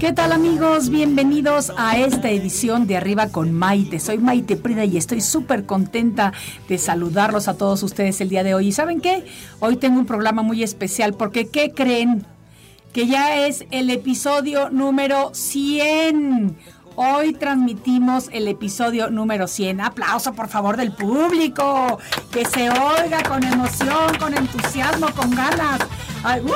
[0.00, 0.88] ¿Qué tal amigos?
[0.88, 4.00] Bienvenidos a esta edición de Arriba con Maite.
[4.00, 6.32] Soy Maite Prida y estoy súper contenta
[6.70, 8.68] de saludarlos a todos ustedes el día de hoy.
[8.68, 9.26] ¿Y saben qué?
[9.58, 12.24] Hoy tengo un programa muy especial porque ¿qué creen?
[12.94, 16.56] Que ya es el episodio número 100.
[16.96, 19.82] Hoy transmitimos el episodio número 100.
[19.82, 21.98] Aplauso por favor del público.
[22.30, 25.80] Que se oiga con emoción, con entusiasmo, con ganas.
[26.22, 26.50] Ay, ¡uy!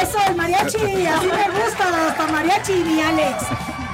[0.00, 0.76] Eso, el mariachi.
[0.76, 3.44] Así me gusta, hasta mariachi, mi Alex.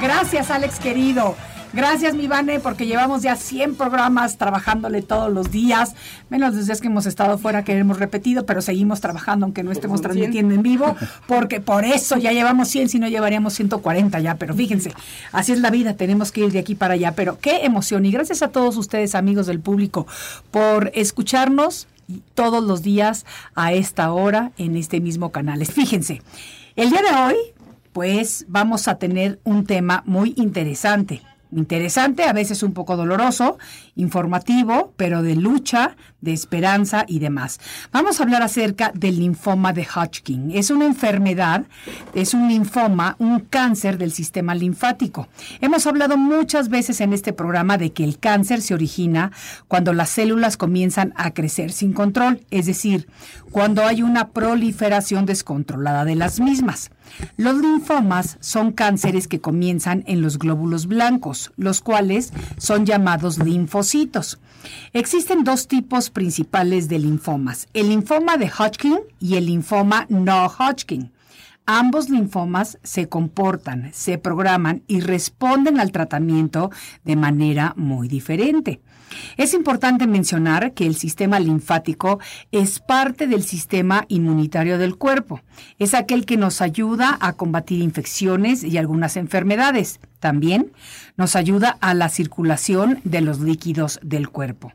[0.01, 1.35] Gracias, Alex querido.
[1.73, 5.95] Gracias, mi Vane, porque llevamos ya 100 programas trabajándole todos los días.
[6.31, 9.73] Menos los días que hemos estado fuera que hemos repetido, pero seguimos trabajando aunque no
[9.73, 10.95] estemos transmitiendo en vivo,
[11.27, 14.37] porque por eso ya llevamos 100, si no llevaríamos 140 ya.
[14.37, 14.93] Pero fíjense,
[15.33, 17.13] así es la vida, tenemos que ir de aquí para allá.
[17.17, 18.07] Pero qué emoción.
[18.07, 20.07] Y gracias a todos ustedes, amigos del público,
[20.53, 21.89] por escucharnos
[22.35, 25.65] todos los días a esta hora en este mismo canal.
[25.67, 26.23] Fíjense,
[26.77, 27.37] el día de hoy,
[27.93, 31.23] pues vamos a tener un tema muy interesante.
[31.53, 33.59] Interesante, a veces un poco doloroso,
[33.97, 37.61] informativo, pero de lucha, de esperanza y demás.
[37.93, 40.51] Vamos a hablar acerca del linfoma de Hodgkin.
[40.51, 41.67] Es una enfermedad,
[42.15, 45.29] es un linfoma, un cáncer del sistema linfático.
[45.61, 49.33] Hemos hablado muchas veces en este programa de que el cáncer se origina
[49.69, 53.07] cuando las células comienzan a crecer sin control, es decir,
[53.51, 56.91] cuando hay una proliferación descontrolada de las mismas.
[57.37, 63.84] Los linfomas son cánceres que comienzan en los glóbulos blancos, los cuales son llamados linfocitos.
[64.93, 71.13] Existen dos tipos principales de linfomas, el linfoma de Hodgkin y el linfoma no Hodgkin.
[71.67, 76.71] Ambos linfomas se comportan, se programan y responden al tratamiento
[77.05, 78.83] de manera muy diferente.
[79.37, 82.21] Es importante mencionar que el sistema linfático
[82.53, 85.41] es parte del sistema inmunitario del cuerpo.
[85.79, 90.01] Es aquel que nos ayuda a combatir infecciones y algunas enfermedades.
[90.25, 90.73] También
[91.19, 94.73] nos ayuda a la circulación de los líquidos del cuerpo.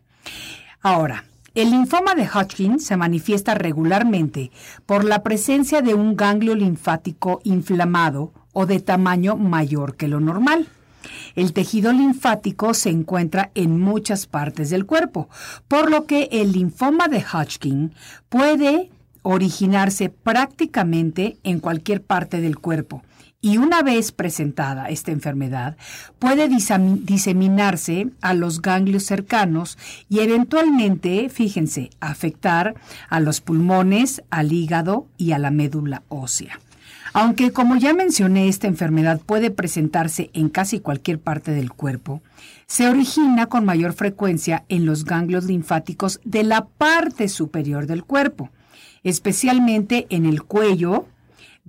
[0.80, 4.52] Ahora, el linfoma de Hodgkin se manifiesta regularmente
[4.86, 10.68] por la presencia de un ganglio linfático inflamado o de tamaño mayor que lo normal.
[11.34, 15.30] El tejido linfático se encuentra en muchas partes del cuerpo,
[15.68, 17.96] por lo que el linfoma de Hodgkin
[18.30, 18.92] puede
[19.24, 23.02] originarse prácticamente en cualquier parte del cuerpo.
[23.41, 25.77] Y una vez presentada esta enfermedad,
[26.19, 29.77] puede diseminarse a los ganglios cercanos
[30.09, 32.75] y eventualmente, fíjense, afectar
[33.09, 36.59] a los pulmones, al hígado y a la médula ósea.
[37.13, 42.21] Aunque, como ya mencioné, esta enfermedad puede presentarse en casi cualquier parte del cuerpo,
[42.67, 48.50] se origina con mayor frecuencia en los ganglios linfáticos de la parte superior del cuerpo,
[49.03, 51.07] especialmente en el cuello,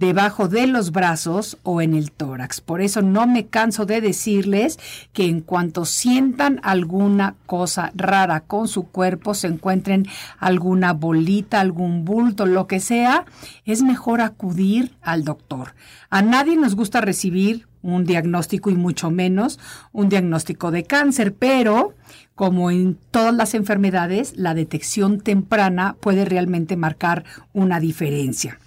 [0.00, 2.62] debajo de los brazos o en el tórax.
[2.62, 4.78] Por eso no me canso de decirles
[5.12, 10.06] que en cuanto sientan alguna cosa rara con su cuerpo, se encuentren
[10.38, 13.26] alguna bolita, algún bulto, lo que sea,
[13.66, 15.74] es mejor acudir al doctor.
[16.08, 19.58] A nadie nos gusta recibir un diagnóstico y mucho menos
[19.92, 21.92] un diagnóstico de cáncer, pero
[22.34, 28.58] como en todas las enfermedades, la detección temprana puede realmente marcar una diferencia.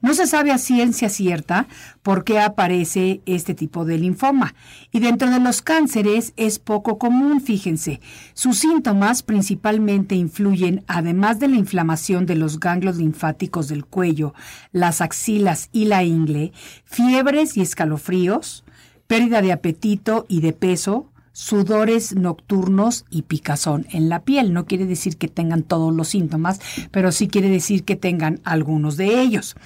[0.00, 1.66] No se sabe a ciencia cierta
[2.02, 4.54] por qué aparece este tipo de linfoma.
[4.92, 8.00] Y dentro de los cánceres es poco común, fíjense.
[8.34, 14.34] Sus síntomas principalmente influyen, además de la inflamación de los ganglios linfáticos del cuello,
[14.72, 16.52] las axilas y la ingle,
[16.84, 18.64] fiebres y escalofríos,
[19.06, 24.52] pérdida de apetito y de peso, sudores nocturnos y picazón en la piel.
[24.52, 26.60] No quiere decir que tengan todos los síntomas,
[26.90, 29.56] pero sí quiere decir que tengan algunos de ellos.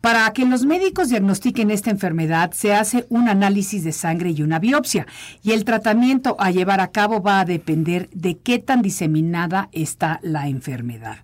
[0.00, 4.58] Para que los médicos diagnostiquen esta enfermedad, se hace un análisis de sangre y una
[4.58, 5.06] biopsia,
[5.42, 10.20] y el tratamiento a llevar a cabo va a depender de qué tan diseminada está
[10.22, 11.18] la enfermedad.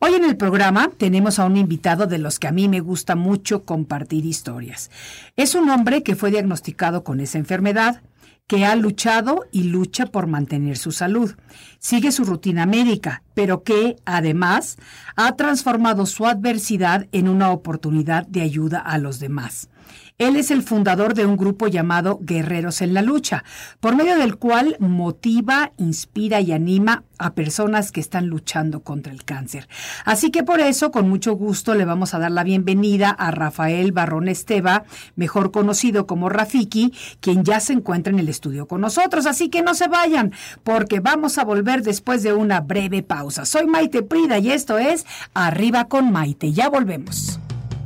[0.00, 3.16] Hoy en el programa tenemos a un invitado de los que a mí me gusta
[3.16, 4.92] mucho compartir historias.
[5.36, 8.00] Es un hombre que fue diagnosticado con esa enfermedad,
[8.48, 11.36] que ha luchado y lucha por mantener su salud.
[11.78, 14.78] Sigue su rutina médica, pero que, además,
[15.14, 19.68] ha transformado su adversidad en una oportunidad de ayuda a los demás.
[20.18, 23.44] Él es el fundador de un grupo llamado Guerreros en la Lucha,
[23.78, 29.24] por medio del cual motiva, inspira y anima a personas que están luchando contra el
[29.24, 29.68] cáncer.
[30.04, 33.92] Así que por eso, con mucho gusto, le vamos a dar la bienvenida a Rafael
[33.92, 34.82] Barrón Esteva,
[35.14, 39.24] mejor conocido como Rafiki, quien ya se encuentra en el estudio con nosotros.
[39.24, 40.32] Así que no se vayan,
[40.64, 43.46] porque vamos a volver después de una breve pausa.
[43.46, 46.52] Soy Maite Prida y esto es Arriba con Maite.
[46.52, 47.38] Ya volvemos.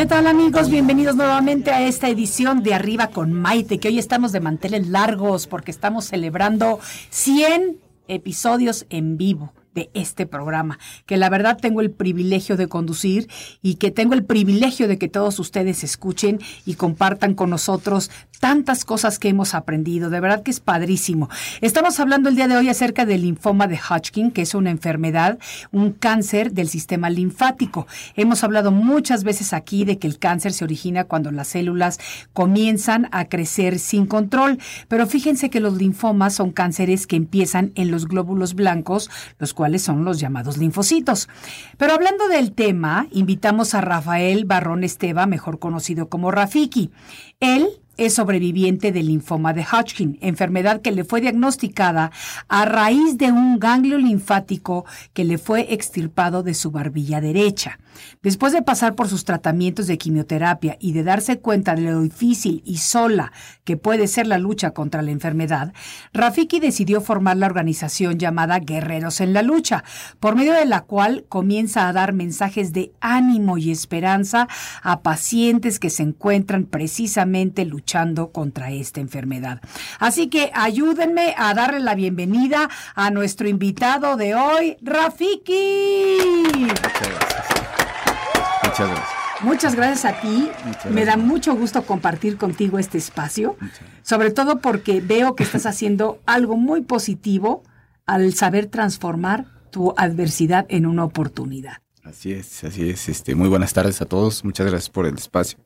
[0.00, 0.70] ¿Qué tal amigos?
[0.70, 5.46] Bienvenidos nuevamente a esta edición de Arriba con Maite, que hoy estamos de manteles largos
[5.46, 6.80] porque estamos celebrando
[7.10, 7.76] 100
[8.08, 13.28] episodios en vivo de este programa, que la verdad tengo el privilegio de conducir
[13.62, 18.84] y que tengo el privilegio de que todos ustedes escuchen y compartan con nosotros tantas
[18.84, 20.10] cosas que hemos aprendido.
[20.10, 21.28] De verdad que es padrísimo.
[21.60, 25.38] Estamos hablando el día de hoy acerca del linfoma de Hodgkin, que es una enfermedad,
[25.70, 27.86] un cáncer del sistema linfático.
[28.16, 32.00] Hemos hablado muchas veces aquí de que el cáncer se origina cuando las células
[32.32, 34.58] comienzan a crecer sin control,
[34.88, 39.82] pero fíjense que los linfomas son cánceres que empiezan en los glóbulos blancos, los cuales
[39.82, 41.28] son los llamados linfocitos.
[41.76, 46.90] Pero hablando del tema, invitamos a Rafael Barrón Esteva, mejor conocido como Rafiki.
[47.40, 47.68] Él
[48.00, 52.10] es sobreviviente del linfoma de Hodgkin, enfermedad que le fue diagnosticada
[52.48, 57.78] a raíz de un ganglio linfático que le fue extirpado de su barbilla derecha.
[58.22, 62.62] Después de pasar por sus tratamientos de quimioterapia y de darse cuenta de lo difícil
[62.64, 63.32] y sola
[63.64, 65.74] que puede ser la lucha contra la enfermedad,
[66.14, 69.84] Rafiki decidió formar la organización llamada Guerreros en la Lucha,
[70.20, 74.48] por medio de la cual comienza a dar mensajes de ánimo y esperanza
[74.82, 77.89] a pacientes que se encuentran precisamente luchando
[78.32, 79.60] contra esta enfermedad.
[79.98, 86.18] Así que ayúdenme a darle la bienvenida a nuestro invitado de hoy, Rafiki.
[88.62, 89.08] Muchas gracias.
[89.40, 90.48] Muchas gracias a ti.
[90.64, 91.26] Muchas Me da gracias.
[91.26, 93.56] mucho gusto compartir contigo este espacio,
[94.02, 97.64] sobre todo porque veo que estás haciendo algo muy positivo
[98.06, 101.78] al saber transformar tu adversidad en una oportunidad.
[102.04, 103.08] Así es, así es.
[103.08, 104.44] Este, muy buenas tardes a todos.
[104.44, 105.58] Muchas gracias por el espacio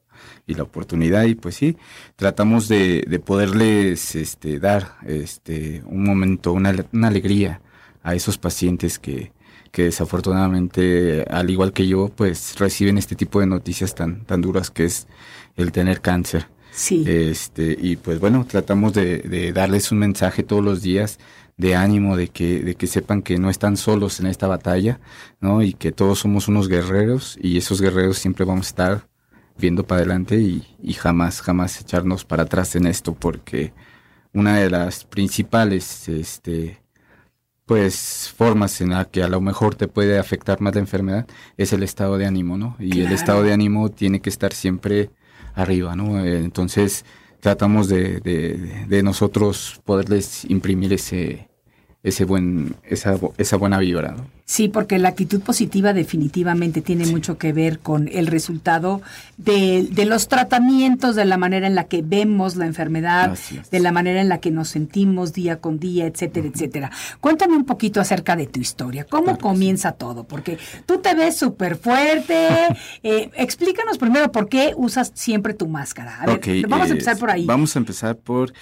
[0.46, 1.24] y la oportunidad.
[1.24, 1.76] Y pues sí,
[2.16, 7.60] tratamos de, de poderles este, dar este, un momento, una, una alegría
[8.02, 9.32] a esos pacientes que,
[9.70, 14.70] que desafortunadamente, al igual que yo, pues reciben este tipo de noticias tan, tan duras
[14.70, 15.08] que es
[15.56, 16.46] el tener cáncer.
[16.70, 17.04] Sí.
[17.06, 21.18] Este, y pues bueno, tratamos de, de darles un mensaje todos los días
[21.56, 25.00] de ánimo, de que, de que sepan que no están solos en esta batalla,
[25.40, 25.62] ¿no?
[25.62, 29.08] Y que todos somos unos guerreros y esos guerreros siempre vamos a estar
[29.58, 33.72] viendo para adelante y, y jamás, jamás echarnos para atrás en esto porque
[34.32, 36.82] una de las principales, este,
[37.66, 41.72] pues formas en la que a lo mejor te puede afectar más la enfermedad es
[41.72, 42.76] el estado de ánimo, ¿no?
[42.78, 45.10] Y el estado de ánimo tiene que estar siempre
[45.54, 46.24] arriba, ¿no?
[46.24, 47.04] Eh, Entonces
[47.40, 51.48] tratamos de, de, de nosotros poderles imprimir ese,
[52.04, 54.12] ese buen, esa, esa buena vibra.
[54.12, 54.26] ¿no?
[54.44, 59.00] Sí, porque la actitud positiva definitivamente tiene mucho que ver con el resultado
[59.38, 63.38] de, de, los tratamientos, de la manera en la que vemos la enfermedad,
[63.70, 66.90] de la manera en la que nos sentimos día con día, etcétera, etcétera.
[67.20, 69.04] Cuéntame un poquito acerca de tu historia.
[69.04, 70.24] ¿Cómo comienza todo?
[70.24, 72.48] Porque tú te ves súper fuerte.
[73.02, 76.20] eh, explícanos primero por qué usas siempre tu máscara.
[76.20, 77.46] A ver, vamos a eh, empezar por ahí.
[77.46, 78.52] Vamos a empezar por...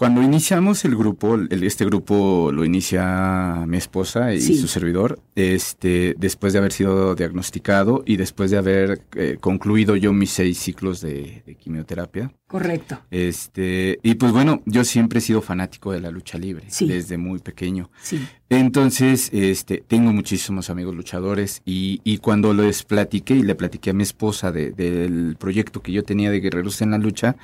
[0.00, 4.56] Cuando iniciamos el grupo, el- este grupo lo inicia mi esposa y Sí.
[4.56, 10.14] su servidor, este, después de haber sido diagnosticado y después de haber eh, concluido yo
[10.14, 12.32] mis seis ciclos de, de quimioterapia.
[12.50, 12.98] Correcto.
[13.12, 16.88] Este, y pues bueno, yo siempre he sido fanático de la lucha libre, Sí.
[16.88, 17.90] desde muy pequeño.
[18.02, 18.20] Sí.
[18.48, 23.92] Entonces, este, tengo muchísimos amigos luchadores y, y cuando les platiqué y le platiqué a
[23.92, 27.36] mi esposa de- del proyecto que yo tenía de Guerreros en la Lucha,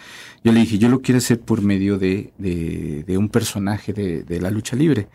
[0.43, 4.25] yo le dije, yo lo quiero hacer por medio de, de, de un personaje de,
[4.25, 5.07] de la lucha libre.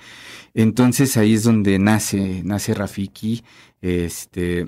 [0.54, 3.44] Entonces ahí es donde nace, nace Rafiki,
[3.82, 4.68] este,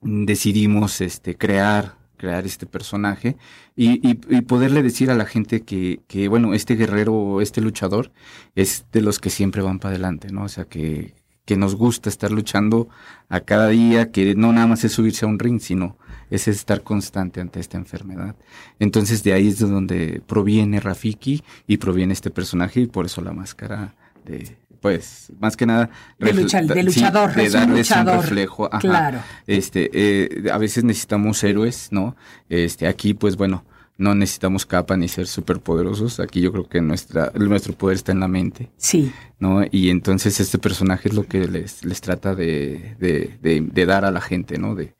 [0.00, 3.36] decidimos este, crear crear este personaje
[3.74, 8.12] y, poderle decir a la gente que, que, bueno, este guerrero, este luchador,
[8.54, 10.44] es de los que siempre van para adelante, ¿no?
[10.44, 11.14] O sea, que,
[11.44, 12.88] que nos gusta estar luchando
[13.28, 15.96] a cada día, que no nada más es subirse a un ring, sino
[16.30, 18.36] es estar constante ante esta enfermedad.
[18.78, 23.20] Entonces de ahí es de donde proviene Rafiki y proviene este personaje y por eso
[23.20, 25.88] la máscara de, pues, más que nada...
[26.18, 28.20] De, refle- lucha- de sí, luchador, de es darles un luchador.
[28.20, 28.66] reflejo.
[28.66, 28.78] ajá.
[28.80, 29.18] Claro.
[29.46, 32.14] Este, eh, a veces necesitamos héroes, ¿no?
[32.50, 33.64] Este, aquí, pues bueno,
[33.96, 36.18] no necesitamos capa ni ser superpoderosos.
[36.20, 39.12] Aquí yo creo que nuestra, nuestro poder está en la mente, Sí.
[39.38, 39.62] ¿no?
[39.70, 44.04] Y entonces este personaje es lo que les, les trata de, de, de, de dar
[44.04, 44.74] a la gente, ¿no?
[44.74, 44.94] De,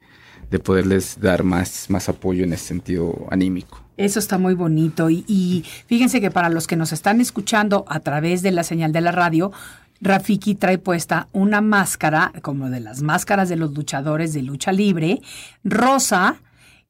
[0.50, 3.82] de poderles dar más, más apoyo en ese sentido anímico.
[4.02, 5.10] Eso está muy bonito.
[5.10, 8.90] Y, y fíjense que para los que nos están escuchando a través de la señal
[8.92, 9.52] de la radio,
[10.00, 15.22] Rafiki trae puesta una máscara, como de las máscaras de los luchadores de lucha libre,
[15.62, 16.36] rosa,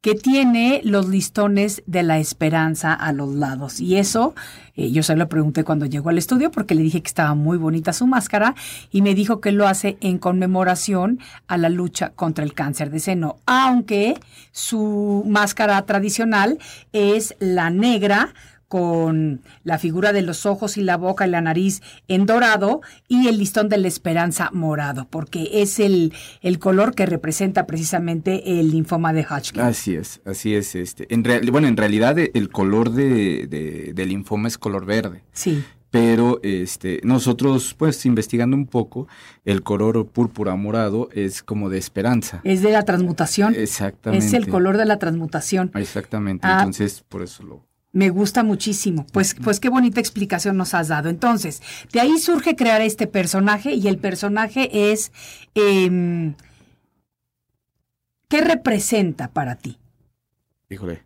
[0.03, 3.81] que tiene los listones de la esperanza a los lados.
[3.81, 4.35] Y eso,
[4.75, 7.57] eh, yo se lo pregunté cuando llegó al estudio porque le dije que estaba muy
[7.57, 8.57] bonita su máscara
[8.91, 12.99] y me dijo que lo hace en conmemoración a la lucha contra el cáncer de
[12.99, 14.19] seno, aunque
[14.51, 16.59] su máscara tradicional
[16.93, 18.35] es la negra
[18.73, 23.29] con la figura de los ojos y la boca y la nariz en dorado y
[23.29, 28.71] el listón de la esperanza morado, porque es el, el color que representa precisamente el
[28.71, 29.61] linfoma de Hodgkin.
[29.61, 30.75] Así es, así es.
[30.75, 34.87] Este, en real- bueno, en realidad eh, el color de, de- del linfoma es color
[34.87, 35.23] verde.
[35.35, 39.07] Sí, Pero este, nosotros, pues, investigando un poco,
[39.45, 42.41] el color púrpura morado es como de esperanza.
[42.45, 43.55] es de la transmutación.
[43.55, 44.25] Exactamente.
[44.25, 45.71] Es el color de la transmutación.
[45.75, 46.47] Exactamente.
[46.47, 46.61] Ah.
[46.61, 47.67] Entonces, por eso lo.
[47.93, 49.07] Me gusta muchísimo.
[49.13, 51.11] Pues, pues qué bonita explicación nos has dado.
[51.11, 51.61] Entonces,
[51.93, 55.13] de ahí surge crear este personaje y el personaje es...
[55.55, 56.35] em,
[58.29, 59.79] ¿Qué representa para ti?
[60.71, 61.03] Híjole.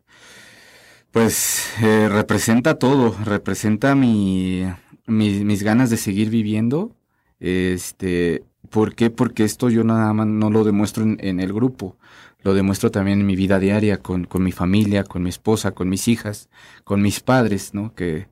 [1.11, 3.17] Pues eh, representa todo.
[3.25, 4.65] Representa mi,
[5.07, 6.95] mi- mis ganas de seguir viviendo.
[7.41, 9.11] Este, ¿por qué?
[9.11, 11.97] Porque esto yo nada más no lo demuestro en, en el grupo.
[12.47, 15.89] Lo demuestro también en mi vida diaria, con, con mi familia, con mi esposa, con
[15.89, 16.49] mis hijas,
[16.85, 17.93] con mis padres, ¿no?
[17.93, 18.29] Que,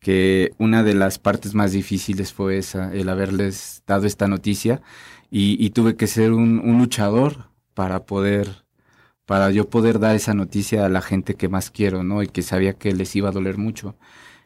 [0.00, 4.82] que una de las partes más difíciles fue esa, el haberles dado esta noticia.
[5.30, 8.64] Y, y tuve que ser un, un luchador para poder
[9.26, 12.24] para yo poder dar esa noticia a la gente que más quiero, ¿no?
[12.24, 13.94] Y que sabía que les iba a doler mucho.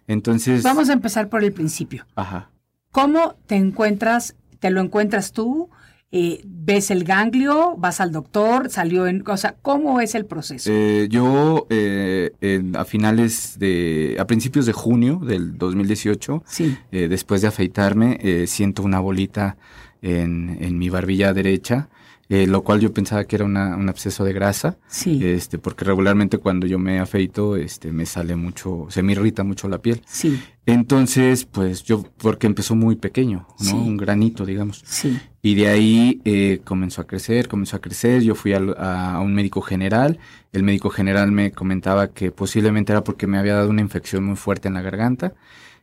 [0.06, 2.04] Entonces, Vamos a empezar por el principio.
[2.16, 2.50] ajá.
[2.92, 4.36] ¿Cómo te encuentras?
[4.60, 5.70] ¿Te lo encuentras tú?
[6.12, 7.74] Eh, ¿Ves el ganglio?
[7.76, 8.70] ¿Vas al doctor?
[8.70, 9.24] ¿Salió en...?
[9.26, 10.70] O sea, ¿cómo es el proceso?
[10.72, 16.76] Eh, yo eh, en- a finales de, a principios de junio del 2018, sí.
[16.92, 19.56] eh, después de afeitarme, eh, siento una bolita
[20.00, 21.88] en, en mi barbilla derecha,
[22.28, 24.78] eh, lo cual yo pensaba que era una, un absceso de grasa.
[24.88, 25.20] Sí.
[25.24, 29.68] Este, porque regularmente cuando yo me afeito, este, me sale mucho, se me irrita mucho
[29.68, 30.02] la piel.
[30.06, 30.40] sí.
[30.68, 33.64] Entonces, pues yo, porque empezó muy pequeño, ¿no?
[33.64, 33.72] Sí.
[33.72, 34.82] Un granito, digamos.
[34.84, 35.16] Sí.
[35.40, 38.22] Y de ahí eh, comenzó a crecer, comenzó a crecer.
[38.22, 40.18] Yo fui a un médico general.
[40.52, 44.34] El médico general me comentaba que posiblemente era porque me había dado una infección muy
[44.34, 45.34] fuerte en la garganta.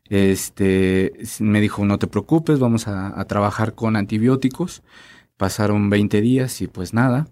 [0.10, 4.84] Este, me dijo, no te preocupes, vamos a, a trabajar con antibióticos.
[5.38, 7.28] Pasaron 20 días y pues nada.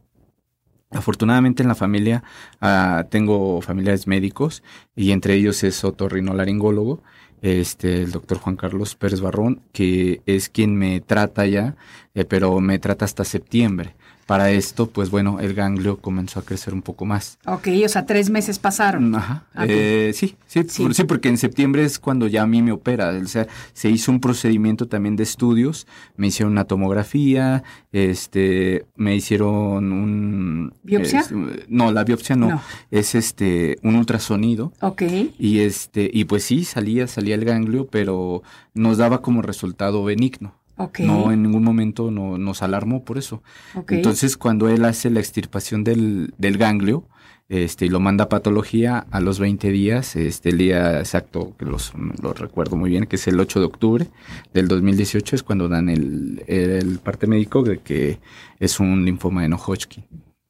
[0.91, 2.23] Afortunadamente en la familia
[2.59, 4.61] ah, tengo familiares médicos
[4.93, 7.01] y entre ellos es otorrinolaringólogo,
[7.41, 11.75] este, el doctor Juan Carlos Pérez Barrón, que es quien me trata ya,
[12.13, 13.95] eh, pero me trata hasta septiembre.
[14.31, 17.37] Para esto, pues bueno, el ganglio comenzó a crecer un poco más.
[17.45, 19.13] Ok, o sea, tres meses pasaron.
[19.13, 19.43] Ajá.
[19.67, 21.03] Eh, sí, sí, sí.
[21.03, 23.09] porque en septiembre es cuando ya a mí me opera.
[23.09, 25.85] O sea, se hizo un procedimiento también de estudios.
[26.15, 30.75] Me hicieron una tomografía, este, me hicieron un...
[30.81, 31.25] ¿Biopsia?
[31.67, 34.71] no, la biopsia no, Es este, un ultrasonido.
[34.79, 35.01] Ok.
[35.39, 40.60] Y este, y pues sí, salía, salía el ganglio, pero nos daba como resultado benigno.
[40.99, 43.43] No, en ningún momento no, nos alarmó por eso.
[43.89, 47.05] Entonces, cuando él hace la extirpación del, del ganglio,
[47.51, 51.65] este, y lo manda a patología a los 20 días, este, el día exacto, que
[51.65, 54.07] los, lo recuerdo muy bien, que es el 8 de octubre
[54.53, 58.19] del 2018, es cuando dan el, el parte médico de que
[58.57, 60.05] es un linfoma de no Hodgkin.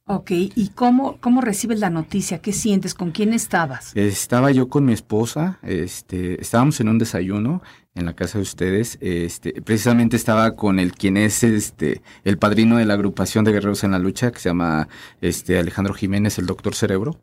[0.05, 2.39] Ok, ¿y cómo, cómo recibes la noticia?
[2.39, 2.95] ¿Qué sientes?
[2.95, 3.95] ¿Con quién estabas?
[3.95, 7.61] Estaba yo con mi esposa, este, estábamos en un desayuno
[7.93, 12.77] en la casa de ustedes, este, precisamente estaba con el quien es este, el padrino
[12.77, 14.87] de la agrupación de guerreros en la lucha, que se llama
[15.21, 17.19] este, Alejandro Jiménez, el doctor Cerebro,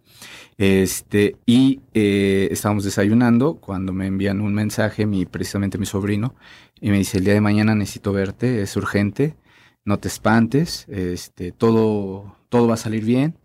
[0.56, 6.36] este, y eh, estábamos desayunando cuando me envían un mensaje, mi, precisamente mi sobrino,
[6.80, 9.36] y me dice, el día de mañana necesito verte, es urgente,
[9.88, 13.36] no te espantes, este, todo todo va a salir bien.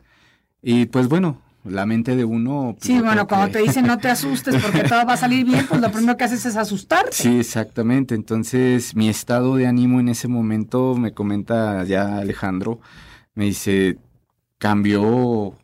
[0.62, 2.75] Y pues bueno, la mente de uno...
[2.77, 5.65] Pues, sí, bueno, cuando te dicen no te asustes porque todo va a salir bien,
[5.67, 7.13] pues lo primero que haces es asustarte.
[7.13, 8.13] Sí, exactamente.
[8.13, 12.81] Entonces mi estado de ánimo en ese momento, me comenta ya Alejandro,
[13.35, 13.97] me dice,
[14.57, 15.55] cambió,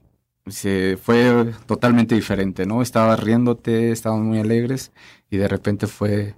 [0.47, 2.81] se fue totalmente diferente, ¿no?
[2.81, 4.93] Estaba riéndote, estábamos muy alegres
[5.29, 6.35] y de repente fue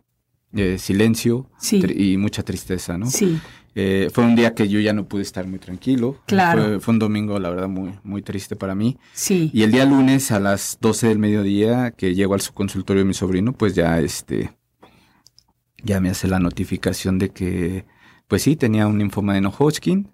[0.54, 3.06] eh, silencio y mucha tristeza, ¿no?
[3.06, 3.40] Sí.
[3.74, 6.18] Eh, fue un día que yo ya no pude estar muy tranquilo.
[6.26, 6.80] Claro.
[6.82, 8.98] Fue, un domingo, la verdad, muy, muy triste para mí.
[9.14, 9.50] Sí.
[9.54, 13.14] Y el día lunes a las 12 del mediodía, que llego al subconsultorio de mi
[13.14, 14.52] sobrino, pues ya este.
[15.84, 17.86] Ya me hace la notificación de que,
[18.28, 20.12] pues sí, tenía un linfoma de no Hodgkin.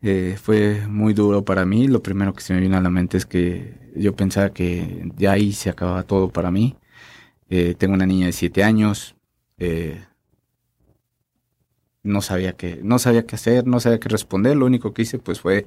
[0.00, 1.86] Eh, fue muy duro para mí.
[1.88, 5.32] Lo primero que se me vino a la mente es que yo pensaba que ya
[5.32, 6.76] ahí se acababa todo para mí.
[7.50, 9.14] Eh, tengo una niña de 7 años.
[9.58, 10.00] Eh,
[12.02, 14.56] no sabía qué, no sabía qué hacer, no sabía qué responder.
[14.56, 15.66] Lo único que hice pues fue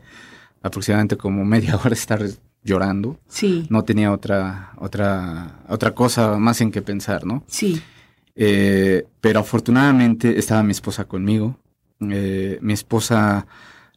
[0.62, 2.22] aproximadamente como media hora estar
[2.64, 3.20] llorando.
[3.28, 3.68] Sí.
[3.70, 7.44] No tenía otra, otra, otra cosa más en que pensar, ¿no?
[7.48, 7.82] Sí.
[8.36, 11.58] Eh, pero afortunadamente estaba mi esposa conmigo.
[12.02, 13.48] Eh, mi esposa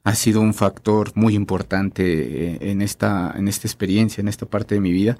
[0.05, 4.75] ha sido un factor muy importante eh, en esta, en esta experiencia, en esta parte
[4.77, 5.19] de mi vida.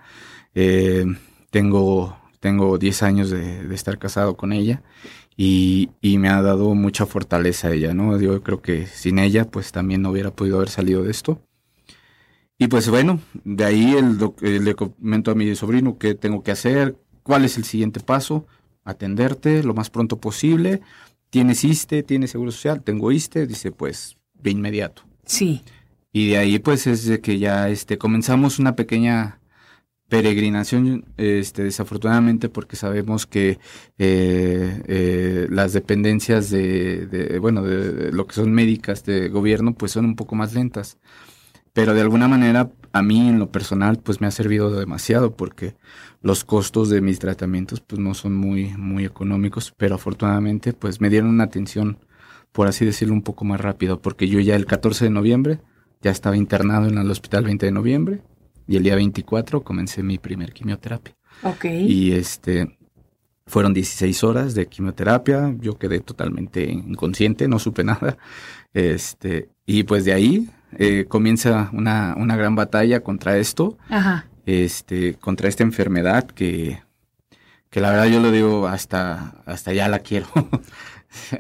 [1.51, 4.83] tengo, tengo 10 años de, de estar casado con ella
[5.41, 8.21] y, y, me ha dado mucha fortaleza ella, ¿no?
[8.21, 11.41] Yo creo que sin ella, pues también no hubiera podido haber salido de esto.
[12.59, 16.51] Y pues bueno, de ahí el eh, le comento a mi sobrino qué tengo que
[16.51, 18.47] hacer, cuál es el siguiente paso,
[18.85, 20.81] atenderte lo más pronto posible.
[21.31, 22.03] ¿Tienes ISTE?
[22.03, 22.83] ¿Tienes Seguro Social?
[22.83, 25.03] Tengo ISTE, dice pues de inmediato.
[25.25, 25.63] Sí.
[26.13, 29.38] Y de ahí pues es de que ya este, comenzamos una pequeña
[30.09, 33.59] peregrinación, este, desafortunadamente, porque sabemos que
[33.99, 40.07] eh, eh, las dependencias de, bueno, de, lo que son médicas de gobierno, pues son
[40.07, 40.99] un poco más lentas.
[41.75, 45.77] Pero de alguna manera, a mí en lo personal, pues me ha servido demasiado, porque
[46.23, 51.11] los costos de mis tratamientos, pues no son muy, muy económicos, pero afortunadamente, pues me
[51.11, 51.99] dieron una atención,
[52.53, 55.61] por así decirlo, un poco más rápido, porque yo ya el 14 de noviembre
[56.01, 58.23] ya estaba internado en el hospital 20 de noviembre,
[58.69, 61.17] y el día 24 comencé mi primer quimioterapia.
[61.43, 61.65] Ok.
[61.65, 62.79] Y este,
[63.47, 68.19] fueron 16 horas de quimioterapia, yo quedé totalmente inconsciente, no supe nada.
[68.75, 74.27] Este, y pues de ahí eh, comienza una, una, gran batalla contra esto, Ajá.
[74.45, 76.83] este, contra esta enfermedad que,
[77.71, 80.27] que la verdad yo lo digo hasta, hasta ya la quiero.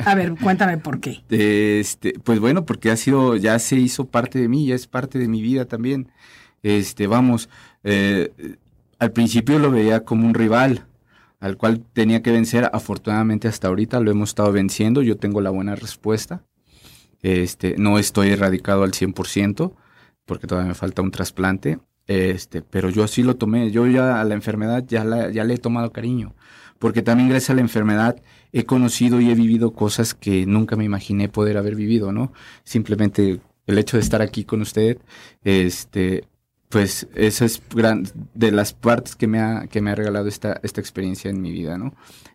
[0.06, 1.22] A ver, cuéntame por qué.
[1.28, 5.18] Este, pues bueno, porque ha sido, ya se hizo parte de mí, ya es parte
[5.18, 6.10] de mi vida también.
[6.62, 7.49] Este, vamos,
[7.85, 8.57] eh,
[8.99, 10.87] al principio lo veía como un rival
[11.40, 12.68] al cual tenía que vencer.
[12.73, 15.03] Afortunadamente hasta ahorita lo hemos estado venciendo.
[15.03, 16.42] Yo tengo la buena respuesta.
[17.23, 19.75] Este, no estoy erradicado al 100%
[20.25, 21.79] porque todavía me falta un trasplante.
[22.07, 23.71] Este, pero yo así lo tomé.
[23.71, 26.35] Yo ya a la enfermedad ya, ya le he tomado cariño.
[26.79, 30.85] Porque también gracias a la enfermedad he conocido y he vivido cosas que nunca me
[30.85, 32.33] imaginé poder haber vivido, ¿no?
[32.64, 34.99] Simplemente el hecho de estar aquí con usted,
[35.42, 36.25] este,
[36.68, 38.04] pues esa es gran,
[38.35, 41.50] de las partes que me ha, que me ha regalado esta, esta experiencia en mi
[41.50, 41.94] vida, ¿no?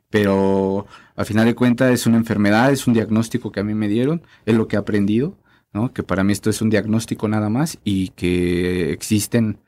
[0.09, 3.87] Pero a final de cuentas es una enfermedad, es un diagnóstico que a mí me
[3.87, 5.37] dieron, es lo que he aprendido,
[5.73, 5.93] ¿no?
[5.93, 9.59] Que para mí esto es un diagnóstico nada más y que existen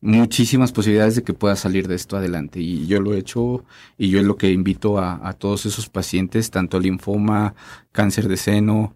[0.00, 2.60] muchísimas posibilidades de que pueda salir de esto adelante.
[2.60, 3.64] Y yo lo he hecho
[3.98, 7.54] y yo es lo que invito a, a todos esos pacientes, tanto linfoma,
[7.92, 8.94] cáncer de seno,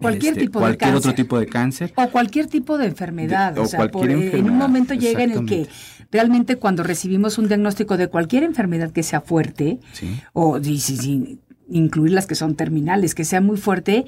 [0.00, 0.96] Cualquier este, tipo de cualquier cáncer.
[0.98, 1.92] otro tipo de cáncer.
[1.96, 3.52] O cualquier tipo de enfermedad.
[3.54, 5.66] De- o, o sea, por- cualquier eh, en un enfermedad, momento llega en el que
[6.12, 10.20] realmente cuando recibimos un diagnóstico de cualquier enfermedad que sea fuerte, Sí.
[10.32, 11.38] o y
[11.70, 14.06] incluir las que son terminales, que sea muy fuerte,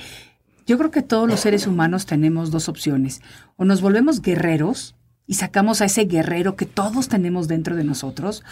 [0.67, 3.21] yo creo que todos los seres humanos tenemos dos opciones.
[3.57, 4.95] O nos volvemos guerreros
[5.27, 8.43] y sacamos a ese guerrero que todos tenemos dentro de nosotros,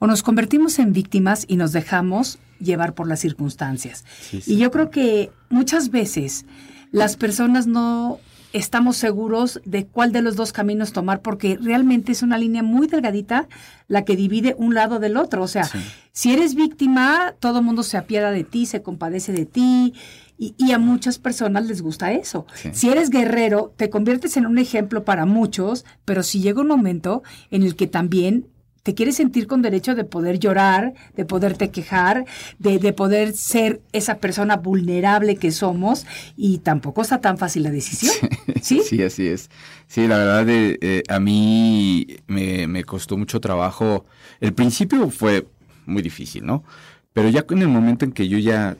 [0.00, 4.04] o nos convertimos en víctimas y nos dejamos llevar por las circunstancias.
[4.20, 4.54] Sí, sí.
[4.54, 6.44] Y yo creo que muchas veces
[6.92, 8.18] las personas no
[8.54, 12.86] estamos seguros de cuál de los dos caminos tomar porque realmente es una línea muy
[12.86, 13.46] delgadita
[13.88, 15.42] la que divide un lado del otro.
[15.42, 15.78] O sea, Sí.
[16.12, 19.92] si eres víctima, todo el mundo se apiada de ti, se compadece de ti.
[20.40, 22.46] Y, y a muchas personas les gusta eso.
[22.54, 22.70] Sí.
[22.72, 27.22] Si eres guerrero, te conviertes en un ejemplo para muchos, pero si llega un momento
[27.50, 28.46] en el que también
[28.88, 32.24] te quieres sentir con derecho de poder llorar, de poderte quejar,
[32.58, 36.06] de, de poder ser esa persona vulnerable que somos,
[36.38, 38.14] y tampoco está tan fácil la decisión.
[38.62, 38.80] ¿Sí?
[38.88, 39.50] Sí, así es.
[39.88, 44.06] Sí, la verdad, eh, eh, a mí me, me costó mucho trabajo.
[44.40, 45.46] El principio fue
[45.84, 46.64] muy difícil, ¿no?
[47.12, 48.78] Pero ya en el momento en que yo ya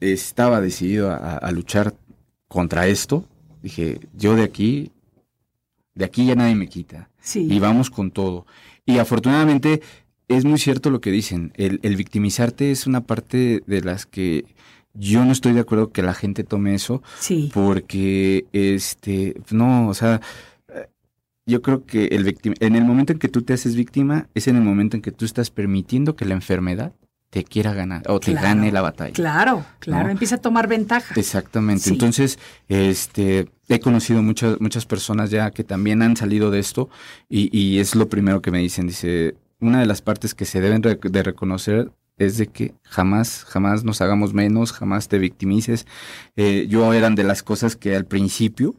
[0.00, 1.94] estaba decidido a, a luchar
[2.46, 3.26] contra esto,
[3.62, 4.92] dije, yo de aquí,
[5.94, 7.08] de aquí ya nadie me quita.
[7.22, 7.48] Sí.
[7.50, 8.44] Y vamos con todo.
[8.86, 9.82] Y afortunadamente
[10.28, 11.52] es muy cierto lo que dicen.
[11.56, 14.44] El, el victimizarte es una parte de las que
[14.94, 17.50] yo no estoy de acuerdo que la gente tome eso Sí.
[17.52, 20.22] porque este no o sea
[20.74, 20.86] eh,
[21.44, 24.48] yo creo que el victim en el momento en que tú te haces víctima es
[24.48, 26.94] en el momento en que tú estás permitiendo que la enfermedad
[27.36, 30.10] te quiera ganar o te Claro, gane la batalla Claro, claro, ¿No?
[30.10, 31.12] empieza a tomar ventaja.
[31.20, 31.82] Exactamente.
[31.84, 31.90] Sí.
[31.90, 36.88] Entonces, este, he conocido muchas, muchas personas ya que también han salido de esto
[37.28, 38.86] y, y es lo primero que me dicen.
[38.86, 43.84] Dice, una de las partes que se deben de reconocer es de que jamás, jamás
[43.84, 45.86] nos hagamos menos, jamás te victimices.
[46.36, 48.76] Eh, yo eran de las cosas que al principio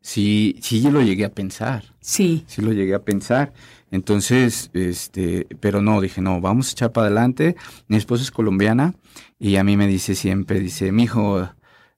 [0.00, 3.52] sí, sí yo lo llegué a pensar Sí, sí lo llegué a pensar.
[3.90, 7.54] Entonces, este, pero no, dije, no, vamos a echar para adelante.
[7.86, 8.94] Mi esposa es colombiana
[9.38, 11.50] y a mí me dice siempre, dice, mijo,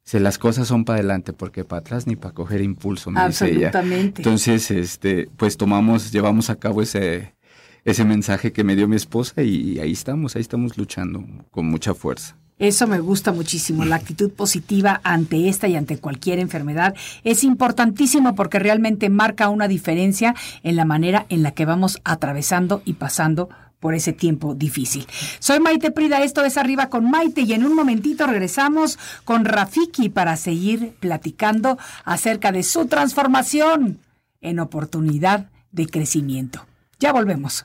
[0.03, 3.51] se las cosas son para adelante porque para atrás ni para coger impulso, me dice
[3.53, 3.69] ella.
[3.69, 4.23] absolutamente.
[4.23, 7.37] Entonces, este, pues tomamos, llevamos a cabo ese,
[7.85, 11.95] ese mensaje que me dio mi esposa y ahí estamos, ahí estamos luchando con mucha
[11.95, 12.37] fuerza.
[12.61, 13.87] Eso me gusta muchísimo.
[13.87, 16.95] La actitud positiva ante esta y ante cualquier enfermedad
[17.25, 22.83] es importantísimo porque realmente marca una diferencia en la manera en la que vamos atravesando
[22.85, 23.49] y pasando
[23.81, 25.07] por ese tiempo difícil.
[25.39, 30.11] Soy Maite Prida, esto es Arriba con Maite y en un momentito regresamos con Rafiki
[30.11, 34.01] para seguir platicando acerca de su transformación
[34.43, 36.67] en oportunidad de crecimiento.
[36.99, 37.65] Ya volvemos.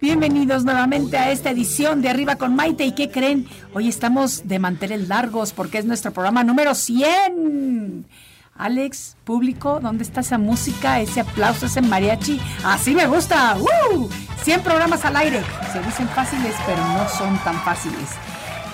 [0.00, 2.84] Bienvenidos nuevamente a esta edición de Arriba con Maite.
[2.84, 3.48] ¿Y qué creen?
[3.72, 8.04] Hoy estamos de manteles largos porque es nuestro programa número 100.
[8.56, 12.38] Alex, público, ¿dónde está esa música, ese aplauso, ese mariachi?
[12.62, 13.56] Así me gusta.
[13.56, 14.10] ¡Woo!
[14.42, 15.42] 100 programas al aire.
[15.72, 18.10] Se dicen fáciles, pero no son tan fáciles.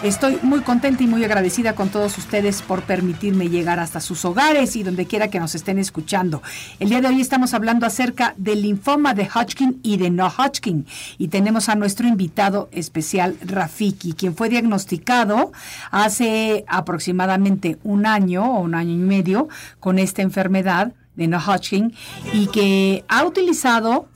[0.03, 4.75] Estoy muy contenta y muy agradecida con todos ustedes por permitirme llegar hasta sus hogares
[4.75, 6.43] y donde quiera que nos estén escuchando.
[6.79, 10.87] El día de hoy estamos hablando acerca del linfoma de Hodgkin y de no Hodgkin.
[11.19, 15.53] Y tenemos a nuestro invitado especial, Rafiki, quien fue diagnosticado
[15.91, 19.49] hace aproximadamente un año o un año y medio
[19.81, 21.93] con esta enfermedad de no Hodgkin
[22.33, 24.09] y que ha utilizado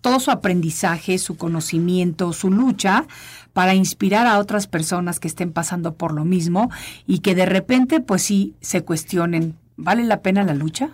[0.00, 3.06] todo su aprendizaje, su conocimiento, su lucha
[3.52, 6.70] para inspirar a otras personas que estén pasando por lo mismo
[7.06, 10.90] y que de repente pues sí se cuestionen, ¿vale la pena la lucha?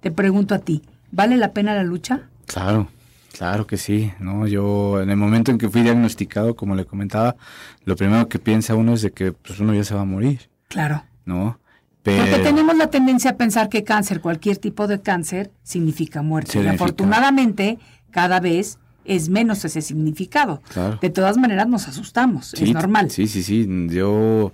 [0.00, 2.22] Te pregunto a ti, ¿vale la pena la lucha?
[2.46, 2.88] Claro,
[3.32, 4.46] claro que sí, ¿no?
[4.46, 7.36] Yo en el momento en que fui diagnosticado, como le comentaba,
[7.84, 10.48] lo primero que piensa uno es de que pues uno ya se va a morir,
[10.68, 11.04] Claro.
[11.24, 11.58] ¿no?
[12.02, 16.60] Porque tenemos la tendencia a pensar que cáncer, cualquier tipo de cáncer, significa muerte.
[16.60, 17.78] Y afortunadamente,
[18.10, 20.62] cada vez es menos ese significado.
[20.72, 20.98] Claro.
[21.00, 23.10] De todas maneras, nos asustamos, Sí, es normal.
[23.10, 23.66] Sí, sí, sí.
[23.88, 24.52] Yo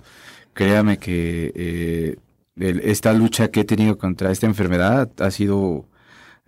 [0.53, 2.17] créame que eh,
[2.83, 5.85] esta lucha que he tenido contra esta enfermedad ha sido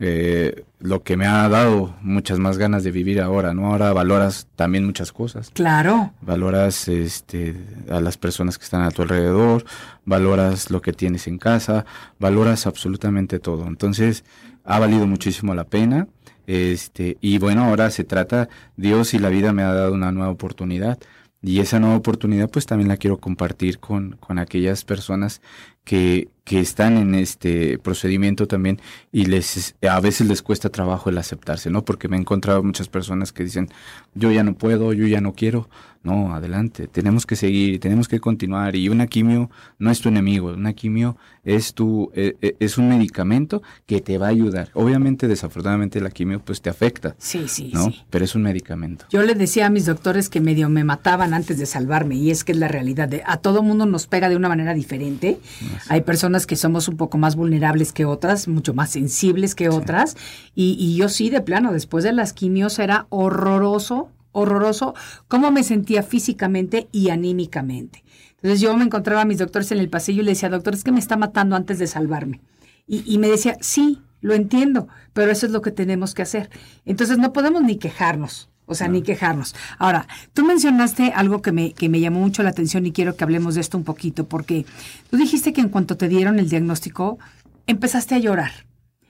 [0.03, 3.67] eh, lo que me ha dado muchas más ganas de vivir ahora, ¿no?
[3.67, 5.51] Ahora valoras también muchas cosas.
[5.53, 6.11] Claro.
[6.21, 7.55] Valoras este,
[7.87, 9.63] a las personas que están a tu alrededor,
[10.03, 11.85] valoras lo que tienes en casa,
[12.19, 13.67] valoras absolutamente todo.
[13.67, 14.25] Entonces,
[14.63, 16.07] ha valido muchísimo la pena.
[16.47, 20.31] Este, y bueno, ahora se trata, Dios y la vida me ha dado una nueva
[20.31, 20.99] oportunidad.
[21.43, 25.41] Y esa nueva oportunidad pues también la quiero compartir con, con aquellas personas
[25.83, 31.17] que, que están en este procedimiento también y les a veces les cuesta trabajo el
[31.17, 31.85] aceptarse, ¿no?
[31.85, 33.69] Porque me he encontrado muchas personas que dicen,
[34.15, 35.69] yo ya no puedo, yo ya no quiero.
[36.03, 40.51] No, adelante, tenemos que seguir, tenemos que continuar y una quimio no es tu enemigo,
[40.51, 44.69] una quimio es tu e, e, es un medicamento que te va a ayudar.
[44.73, 47.15] Obviamente, desafortunadamente la quimio pues te afecta.
[47.19, 47.91] Sí, sí, ¿no?
[47.91, 48.01] sí.
[48.09, 49.05] Pero es un medicamento.
[49.11, 52.43] Yo le decía a mis doctores que medio me mataban antes de salvarme y es
[52.43, 53.07] que es la realidad.
[53.07, 55.39] De, a todo mundo nos pega de una manera diferente.
[55.87, 60.15] Hay personas que somos un poco más vulnerables que otras, mucho más sensibles que otras.
[60.55, 64.93] Y, y yo sí, de plano, después de las quimios era horroroso, horroroso
[65.27, 68.03] cómo me sentía físicamente y anímicamente.
[68.35, 70.83] Entonces yo me encontraba a mis doctores en el pasillo y le decía, doctor, es
[70.83, 72.41] que me está matando antes de salvarme.
[72.87, 76.49] Y, y me decía, sí, lo entiendo, pero eso es lo que tenemos que hacer.
[76.85, 78.50] Entonces no podemos ni quejarnos.
[78.65, 79.55] O sea, ni quejarnos.
[79.77, 83.23] Ahora, tú mencionaste algo que me, que me llamó mucho la atención y quiero que
[83.23, 84.65] hablemos de esto un poquito, porque
[85.09, 87.19] tú dijiste que en cuanto te dieron el diagnóstico,
[87.67, 88.51] empezaste a llorar.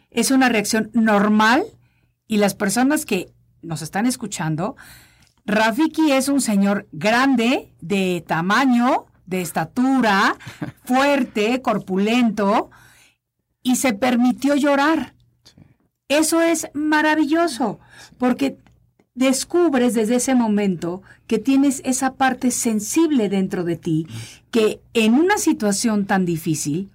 [0.09, 1.63] Es una reacción normal
[2.27, 4.75] y las personas que nos están escuchando,
[5.45, 10.35] Rafiki es un señor grande, de tamaño, de estatura,
[10.85, 12.69] fuerte, corpulento,
[13.63, 15.13] y se permitió llorar.
[16.07, 17.79] Eso es maravilloso,
[18.17, 18.57] porque
[19.27, 24.07] descubres desde ese momento que tienes esa parte sensible dentro de ti,
[24.49, 26.89] que en una situación tan difícil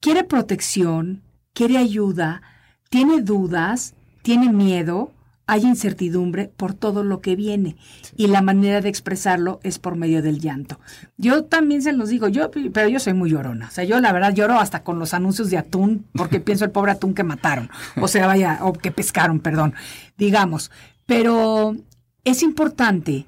[0.00, 2.42] quiere protección, quiere ayuda,
[2.88, 5.12] tiene dudas, tiene miedo,
[5.46, 7.76] hay incertidumbre por todo lo que viene.
[8.16, 10.78] Y la manera de expresarlo es por medio del llanto.
[11.16, 14.12] Yo también se los digo, yo pero yo soy muy llorona, o sea, yo la
[14.12, 17.68] verdad lloro hasta con los anuncios de atún porque pienso el pobre atún que mataron,
[18.00, 19.74] o sea, vaya, o que pescaron, perdón,
[20.16, 20.70] digamos,
[21.10, 21.76] pero
[22.24, 23.26] es importante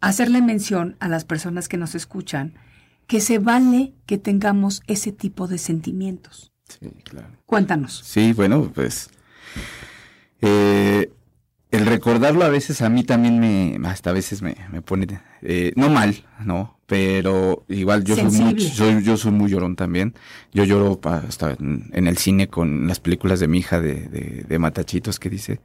[0.00, 2.54] hacerle mención a las personas que nos escuchan
[3.06, 6.52] que se vale que tengamos ese tipo de sentimientos.
[6.68, 7.28] Sí, claro.
[7.46, 8.02] Cuéntanos.
[8.04, 9.10] Sí, bueno, pues
[10.40, 11.12] eh,
[11.70, 15.06] el recordarlo a veces a mí también me, hasta a veces me, me pone,
[15.42, 20.14] eh, no mal, no, pero igual yo soy, muy, soy, yo soy muy llorón también.
[20.52, 24.44] Yo lloro hasta en, en el cine con las películas de mi hija de, de,
[24.48, 25.60] de Matachitos que dice.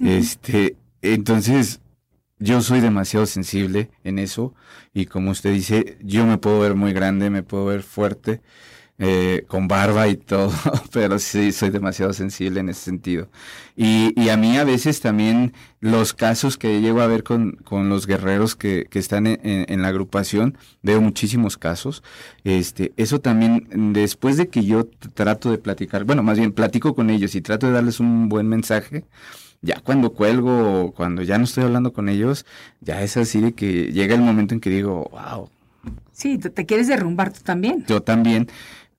[0.00, 1.80] Este, entonces,
[2.38, 4.54] yo soy demasiado sensible en eso
[4.92, 8.40] y como usted dice, yo me puedo ver muy grande, me puedo ver fuerte,
[9.02, 10.52] eh, con barba y todo,
[10.92, 13.28] pero sí soy demasiado sensible en ese sentido.
[13.76, 17.88] Y, y a mí a veces también los casos que llego a ver con, con
[17.88, 22.02] los guerreros que, que están en, en- la agrupación, veo muchísimos casos.
[22.44, 24.84] Este, eso también, después de que yo
[25.14, 28.48] trato de platicar, bueno, más bien platico con ellos y trato de darles un buen
[28.48, 29.04] mensaje,
[29.62, 32.46] ya cuando cuelgo, o cuando ya no estoy hablando con ellos,
[32.80, 35.50] ya es así de que llega el momento en que digo, wow,
[36.12, 37.84] Sí, te quieres derrumbar tú también.
[37.86, 38.48] yo también.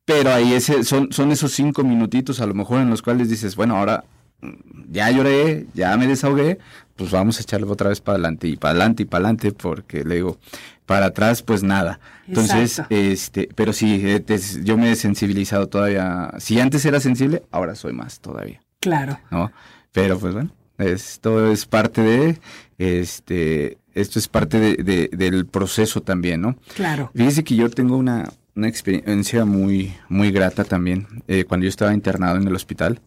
[0.06, 3.56] Pero ahí ese, son, son esos cinco minutitos a lo mejor en los cuales dices,
[3.56, 4.04] bueno, ahora
[4.42, 4.50] mm,
[4.92, 6.58] ya lloré, ya me desahogué,
[6.96, 10.04] pues vamos a echarle otra vez para adelante y para adelante y para adelante, porque
[10.04, 10.38] le digo,
[10.86, 12.00] para atrás pues nada.
[12.28, 12.96] Entonces, Exacto.
[12.96, 14.24] este, pero sí, eh,
[14.64, 16.32] yo me he sensibilizado todavía.
[16.40, 18.62] Si antes era sensible, ahora soy más todavía.
[18.80, 19.20] Claro.
[19.30, 19.52] ¿no?
[19.92, 22.40] Pero pues bueno, esto es parte de,
[22.78, 26.56] este, esto es parte de, de- del proceso también, ¿no?
[26.76, 27.12] Claro.
[27.16, 31.08] Fíjese que yo tengo una, una experiencia muy, muy grata también.
[31.28, 33.02] Eh, cuando yo estaba internado en el hospital,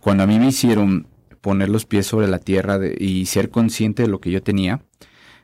[0.00, 1.06] cuando a mí me hicieron
[1.40, 4.82] poner los pies sobre la tierra y ser consciente de lo que yo tenía,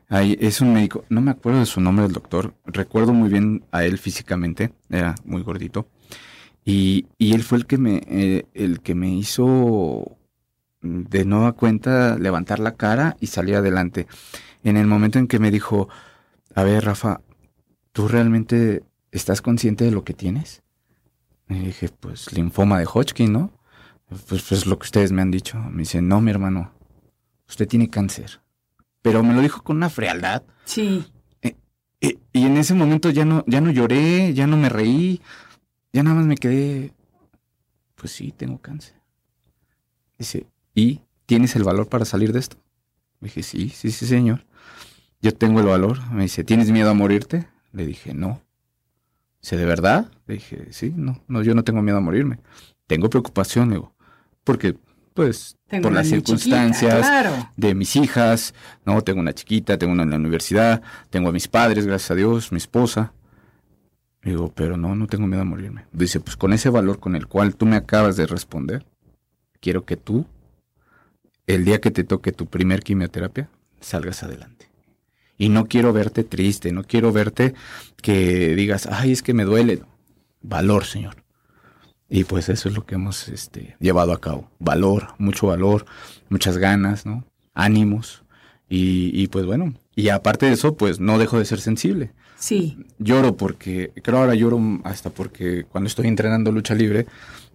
[0.09, 3.65] ahí es un médico, no me acuerdo de su nombre del doctor, recuerdo muy bien
[3.73, 5.89] a él físicamente, era muy gordito,
[6.65, 10.17] y, y él fue el que me, eh, el que me hizo
[10.83, 14.07] de nueva cuenta levantar la cara y salir adelante.
[14.65, 15.89] En el momento en que me dijo,
[16.55, 17.21] a ver, Rafa,
[17.93, 18.83] ¿tú realmente
[19.17, 20.63] estás consciente de lo que tienes?
[21.49, 23.53] Y dije, pues linfoma de Hodgkin, ¿no?
[24.29, 25.59] Pues, pues lo que ustedes me han dicho.
[25.59, 26.73] Me dice, no, mi hermano,
[27.49, 28.41] usted tiene cáncer.
[29.03, 30.43] Pero me lo dijo con una frialdad.
[30.65, 31.05] Sí.
[32.01, 35.21] Y, y en ese momento ya no, ya no lloré, ya no me reí,
[35.93, 36.93] ya nada más me quedé,
[37.95, 38.95] pues sí, tengo cáncer.
[40.19, 42.57] Dice, ¿y tienes el valor para salir de esto?
[43.21, 44.47] dije, sí, sí, sí, señor.
[45.21, 45.99] Yo tengo el valor.
[46.13, 47.49] Me dice, ¿tienes miedo a morirte?
[47.73, 48.43] Le dije, no.
[49.41, 50.11] Dice, ¿de verdad?
[50.27, 52.39] Le dije, sí, no, no, yo no tengo miedo a morirme.
[52.87, 53.95] Tengo preocupación, digo,
[54.45, 54.77] porque
[55.17, 57.51] pues Tengo por las chiquita, circunstancias claro.
[57.57, 61.49] de mis hijas, no, tengo una chiquita, tengo una en la universidad, tengo a mis
[61.49, 63.15] padres, gracias a Dios, mi esposa.
[64.23, 65.87] Digo, pero no, no tengo miedo a morirme.
[65.93, 68.85] Dice, pues con ese valor con el cual tú me acabas de responder,
[69.61, 70.27] quiero que tú,
[71.47, 73.49] el día que te toque tu primer quimioterapia,
[73.81, 74.69] salgas adelante.
[75.39, 77.55] Y no quiero verte triste, no quiero verte
[78.03, 79.83] que digas, ay, es que me duele.
[80.43, 81.25] Valor, Señor.
[82.09, 84.51] Y pues eso es lo que hemos este, llevado a cabo.
[84.59, 85.85] Valor, mucho valor,
[86.29, 87.25] muchas ganas, ¿no?
[87.53, 88.23] Ánimos.
[88.69, 92.13] Y, y pues bueno, y aparte de eso, pues no dejo de ser sensible.
[92.39, 97.07] Sí, Lloro porque, creo ahora lloro hasta porque cuando estoy entrenando lucha libre,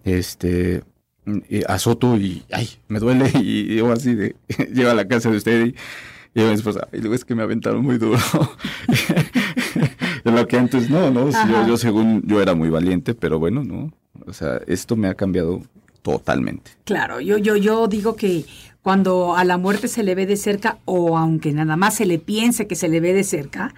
[0.04, 0.84] este,
[1.50, 4.36] eh, azoto y, ay, me duele y yo así de,
[4.74, 5.76] llego a la casa de usted y,
[6.34, 8.20] y mi esposa, y luego es que me aventaron muy duro.
[10.24, 11.32] En lo que antes no, ¿no?
[11.32, 13.92] Yo, yo según, yo era muy valiente, pero bueno, no.
[14.28, 15.64] O sea, esto me ha cambiado
[16.04, 16.72] totalmente.
[16.84, 17.20] claro.
[17.22, 18.46] Yo, yo, yo digo que
[18.82, 22.20] cuando a la muerte se le ve de cerca, o aunque nada más se le
[22.20, 23.74] piense que se le ve de cerca,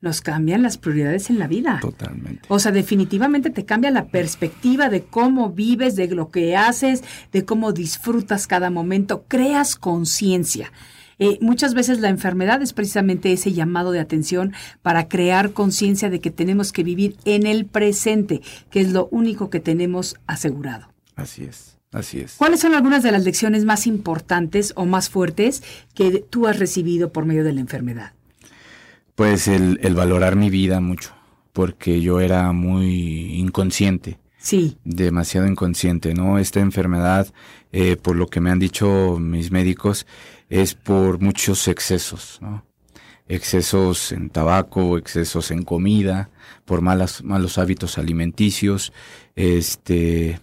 [0.00, 1.78] nos cambian las prioridades en la vida.
[1.80, 2.42] Totalmente.
[2.48, 7.44] O sea, definitivamente te cambia la perspectiva de cómo vives, de lo que haces, de
[7.44, 10.72] cómo disfrutas cada momento, creas conciencia.
[11.18, 14.52] Eh, muchas veces la enfermedad es precisamente ese llamado de atención
[14.82, 19.50] para crear conciencia de que tenemos que vivir en el presente, que es lo único
[19.50, 20.92] que tenemos asegurado.
[21.16, 22.34] Así es, así es.
[22.36, 25.62] ¿Cuáles son algunas de las lecciones más importantes o más fuertes
[25.94, 28.12] que tú has recibido por medio de la enfermedad?
[29.16, 31.12] Pues el, el valorar mi vida mucho,
[31.52, 34.20] porque yo era muy inconsciente.
[34.40, 36.38] Sí, demasiado inconsciente, ¿no?
[36.38, 37.26] Esta enfermedad,
[37.72, 40.06] eh, por lo que me han dicho mis médicos,
[40.48, 42.64] es por muchos excesos, ¿no?
[43.26, 46.30] Excesos en tabaco, excesos en comida,
[46.64, 48.92] por malas, malos hábitos alimenticios,
[49.36, 50.40] este,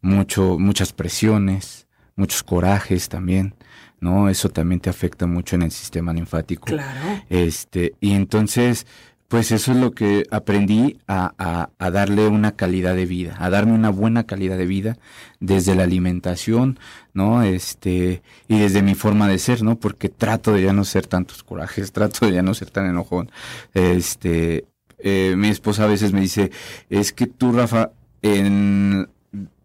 [0.00, 3.56] mucho, muchas presiones, muchos corajes también,
[3.98, 4.28] ¿no?
[4.28, 6.66] Eso también te afecta mucho en el sistema linfático.
[6.66, 7.22] claro.
[7.28, 8.86] Este, y entonces,
[9.30, 13.74] pues eso es lo que aprendí a, a- darle una calidad de vida, a darme
[13.74, 14.98] una buena calidad de vida
[15.40, 16.80] desde la alimentación,
[17.14, 17.42] ¿no?
[17.44, 19.76] Este, y desde mi forma de ser, ¿no?
[19.78, 23.30] Porque trato de ya no ser tantos corajes, trato de ya no ser tan enojón.
[23.74, 24.66] Este,
[24.98, 26.50] eh, mi esposa a veces me dice,
[26.90, 29.08] es que tú, Rafa, en,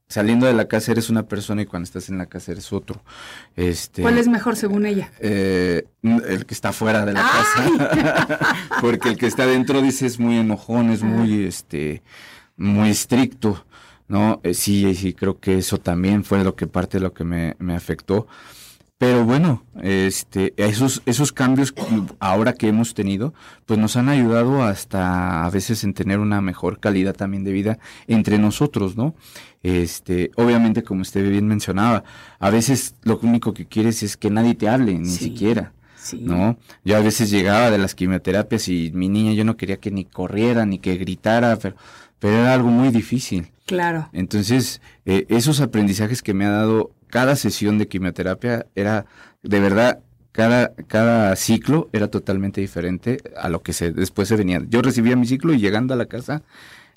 [0.08, 3.04] saliendo de la casa eres una persona y cuando estás en la casa eres otro.
[3.56, 5.12] Este, ¿Cuál es mejor según ella?
[5.20, 8.58] eh, el que está fuera de la casa.
[8.82, 12.04] Porque el que está dentro, dice, es muy enojón, es muy, este,
[12.56, 13.66] muy estricto,
[14.08, 14.40] ¿no?
[14.44, 17.56] Eh, sí, sí, creo que eso también fue lo que parte de lo que me,
[17.60, 18.28] me afectó.
[18.98, 21.74] Pero bueno, este, esos, esos cambios
[22.20, 23.34] ahora que hemos tenido,
[23.66, 27.78] pues nos han ayudado hasta a veces en tener una mejor calidad también de vida
[28.08, 29.14] entre nosotros, ¿no?
[29.64, 32.06] Este, obviamente, como usted bien mencionaba,
[32.40, 35.26] a veces lo único que quieres es que nadie te hable, ni Sí.
[35.26, 35.74] siquiera.
[35.98, 36.20] Sí.
[36.22, 36.58] ¿no?
[36.86, 40.06] Yo a veces llegaba de las quimioterapias y mi niña yo no quería que ni
[40.06, 41.76] corriera ni que gritara, pero,
[42.20, 43.48] pero era algo muy difícil.
[43.66, 44.08] Claro.
[44.14, 49.06] Entonces, eh, esos aprendizajes que me ha dado cada sesión de quimioterapia era,
[49.44, 50.00] de verdad,
[50.32, 54.62] cada, cada ciclo era totalmente diferente a lo que se, después se venía.
[54.68, 56.44] Yo recibía mi ciclo y llegando a la casa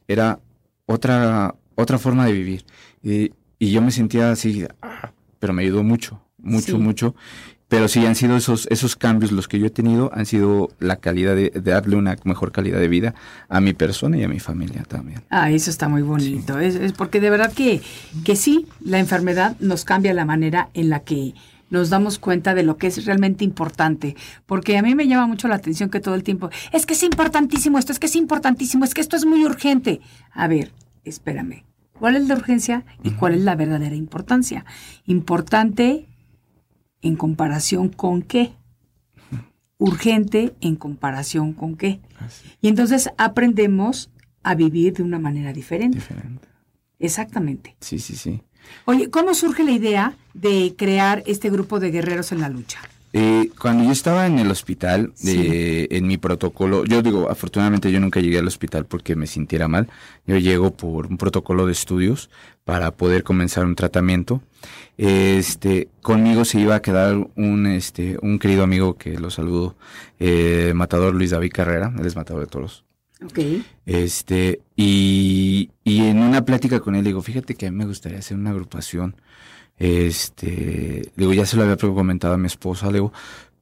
[0.09, 0.41] era
[0.87, 2.65] otra, otra forma de vivir.
[3.03, 6.79] Y, y yo me sentía así, ah, pero me ayudó mucho, mucho, Sí.
[6.79, 7.15] mucho.
[7.69, 10.97] Pero sí han sido esos, esos cambios los que yo he tenido, han sido la
[10.97, 13.15] calidad de, de darle una mejor calidad de vida
[13.49, 15.23] a mi persona y a mi familia también.
[15.29, 16.59] Ah, eso está muy bonito.
[16.59, 17.83] Es, es porque de verdad que,
[18.25, 21.35] que sí, la enfermedad nos cambia la manera en la que
[21.71, 24.17] nos damos cuenta de lo que es realmente importante.
[24.47, 27.03] Porque a mí me llama mucho la atención que todo el tiempo, es que es
[27.03, 30.01] importantísimo esto, es que es importantísimo, es que esto es muy urgente.
[30.33, 30.73] A ver,
[31.05, 31.65] espérame.
[31.93, 34.65] ¿Cuál es la urgencia y cuál es la verdadera importancia?
[35.07, 36.07] Importante
[37.03, 38.53] en comparación con qué.
[39.79, 42.01] Urgente en comparación con qué.
[42.61, 44.11] Y entonces aprendemos
[44.43, 45.99] a vivir de una manera diferente.
[45.99, 46.49] Diferente.
[46.99, 47.77] Exactamente.
[47.81, 48.43] Sí, sí, sí.
[48.85, 52.81] Oye, ¿cómo surge la idea de crear este grupo de guerreros en la lucha?
[53.13, 58.01] Eh, cuando yo estaba en el hospital, eh, en mi protocolo, yo digo, afortunadamente yo
[58.01, 59.89] nunca llegué al hospital porque me sintiera mal.
[60.27, 62.29] Yo llego por un protocolo de estudios
[62.65, 64.43] para poder comenzar un tratamiento.
[64.99, 69.77] Este, conmigo se iba a quedar un, este, un querido amigo que lo saludo,
[70.19, 72.85] eh, matador Luis David Carrera, él es matador de toros.
[73.25, 73.39] Ok.
[73.87, 78.19] Este, y, y en una plática con él, digo, fíjate que a mí me gustaría
[78.19, 79.17] hacer una agrupación.
[79.79, 83.13] Este, digo, ya se lo había comentado a mi esposa, digo,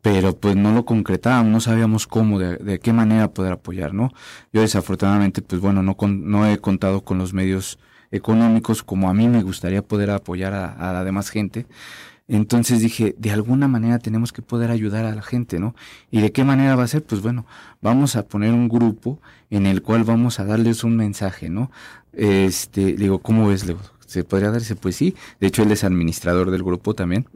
[0.02, 4.12] pero pues no lo concretábamos, no sabíamos cómo, de, de, qué manera poder apoyar, ¿no?
[4.52, 7.78] Yo desafortunadamente, pues bueno, no, con, no he contado con los medios
[8.12, 11.66] económicos como a mí me gustaría poder apoyar a, a la demás gente.
[12.28, 15.74] Entonces dije, de alguna manera tenemos que poder ayudar a la gente, ¿no?
[16.10, 17.04] ¿Y de qué manera va a ser?
[17.04, 17.46] Pues bueno,
[17.80, 21.70] vamos a poner un grupo en el cual vamos a darles un mensaje, ¿no?
[22.12, 23.78] Este, digo, ¿cómo ves, Leo?
[24.06, 24.76] ¿Se podría darse?
[24.76, 25.14] Pues sí.
[25.40, 27.26] De hecho, él es administrador del grupo también.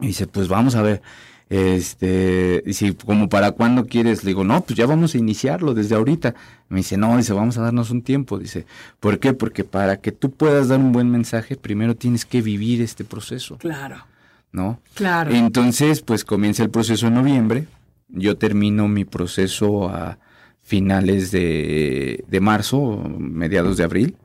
[0.00, 1.02] Y dice, pues vamos a ver.
[1.50, 5.74] Este, y si como para cuándo quieres, le digo, no, pues ya vamos a iniciarlo
[5.74, 6.34] desde ahorita.
[6.68, 8.38] Me dice, no, dice, vamos a darnos un tiempo.
[8.38, 8.66] Dice,
[9.00, 9.34] ¿por qué?
[9.34, 13.58] Porque para que tú puedas dar un buen mensaje, primero tienes que vivir este proceso.
[13.58, 14.04] Claro.
[14.52, 14.80] ¿No?
[14.94, 15.32] Claro.
[15.32, 17.66] Entonces, pues comienza el proceso en noviembre.
[18.08, 20.18] Yo termino mi proceso a
[20.62, 24.16] finales de, de marzo, mediados de abril.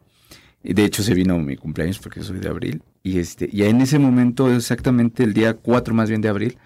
[0.63, 2.81] De hecho, se vino mi cumpleaños porque soy de abril.
[3.01, 6.57] Y este, y en ese momento, exactamente el día 4 más bien de abril,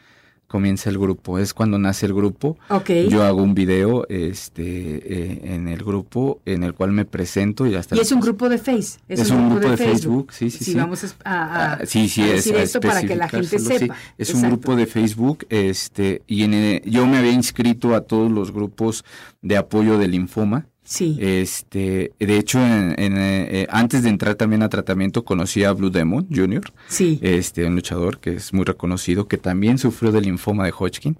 [0.53, 1.39] comienza el grupo.
[1.39, 2.59] Es cuando nace el grupo.
[2.69, 3.09] Okay.
[3.09, 7.73] Yo hago un video este, eh, en el grupo en el cual me presento y
[7.73, 7.95] hasta...
[7.95, 8.99] Y es un grupo de Face.
[9.07, 10.31] Es, es un, grupo, de, Facebook.
[10.31, 10.33] Facebook.
[10.33, 10.71] Sí, sí, sí.
[10.73, 10.77] sí.
[10.77, 13.95] vamos a, a, ah, sí, sí, a es, decir esto para que la gente sepa.
[13.95, 14.01] Sí.
[14.19, 14.45] Es Exacto.
[14.45, 18.51] un grupo de Facebook este, y en el, yo me había inscrito a todos los
[18.51, 19.05] grupos
[19.41, 20.67] de apoyo del linfoma.
[20.83, 21.17] Sí.
[21.19, 25.89] Este, de hecho, en, en, eh, antes de entrar también a tratamiento, conocí a Blue
[25.89, 27.19] Demon Jr., sí.
[27.21, 31.17] este, un luchador que es muy reconocido, que también sufrió del linfoma de Hodgkin.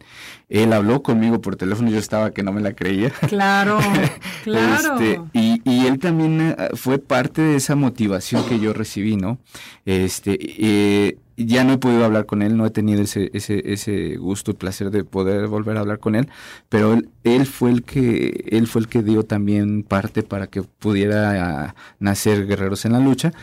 [0.49, 3.09] Él habló conmigo por teléfono, yo estaba que no me la creía.
[3.27, 3.79] Claro,
[4.43, 4.99] claro.
[4.99, 9.39] Este, y, y, él también fue parte de esa motivación que yo recibí, ¿no?
[9.85, 14.17] Este, eh, ya no he podido hablar con él, no he tenido ese, ese, ese
[14.17, 16.29] gusto y placer de poder volver a hablar con él,
[16.69, 21.75] pero él, fue el que, él fue el que dio también parte para que pudiera
[21.99, 23.33] nacer Guerreros en la Lucha.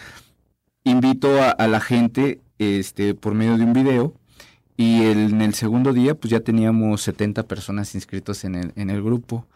[0.85, 4.15] Invito a, la gente, este, por medio de un video,
[4.77, 9.03] y en el segundo día, pues ya teníamos 70 personas inscritos en el, en el
[9.03, 9.47] grupo.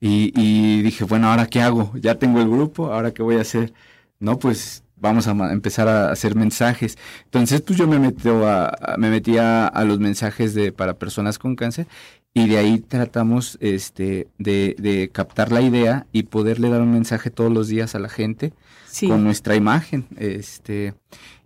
[0.00, 1.92] Y, y dije, bueno, ¿ahora qué hago?
[1.96, 3.74] Ya tengo el grupo, ¿ahora qué voy a hacer?
[4.20, 6.98] No, pues vamos a empezar a hacer mensajes.
[7.24, 11.56] Entonces, pues yo me metí a, me metí a, los mensajes de para personas con
[11.56, 11.86] cáncer
[12.34, 17.30] y de ahí tratamos este de, de, captar la idea y poderle dar un mensaje
[17.30, 18.52] todos los días a la gente
[18.90, 19.08] sí.
[19.08, 20.06] con nuestra imagen.
[20.16, 20.94] Este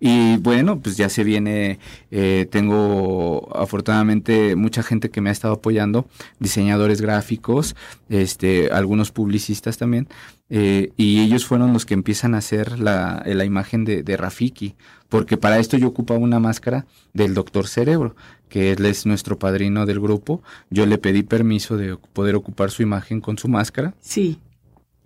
[0.07, 1.79] y bueno, pues ya se viene,
[2.11, 6.07] eh, tengo afortunadamente mucha gente que me ha estado apoyando,
[6.39, 7.75] diseñadores gráficos,
[8.11, 10.07] este, algunos publicistas también,
[10.51, 14.75] eh, y ellos fueron los que empiezan a hacer la, la imagen de, de, Rafiki,
[15.09, 16.85] porque para esto yo ocupaba una máscara
[17.15, 18.15] del doctor Cerebro,
[18.51, 22.83] que él es nuestro padrino del grupo, yo le pedí permiso de poder ocupar su
[22.83, 23.95] imagen con su máscara.
[24.01, 24.39] Sí.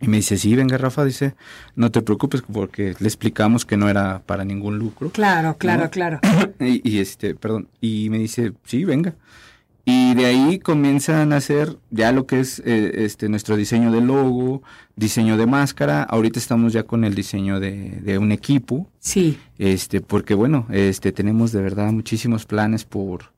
[0.01, 1.35] Y me dice, sí, venga Rafa, dice,
[1.75, 5.11] no te preocupes porque le explicamos que no era para ningún lucro.
[5.11, 5.91] Claro, claro, ¿no?
[5.91, 6.21] claro.
[6.61, 9.15] Y, y, este, perdón, y me dice, sí, venga.
[9.91, 14.03] Y de ahí comienzan a hacer ya lo que es eh, este nuestro diseño de
[14.03, 14.63] logo,
[14.97, 16.03] diseño de máscara.
[16.03, 18.87] Ahorita estamos ya con el diseño de, de un equipo.
[18.99, 19.39] Sí.
[19.57, 23.33] Este, porque bueno, este tenemos de verdad muchísimos planes por,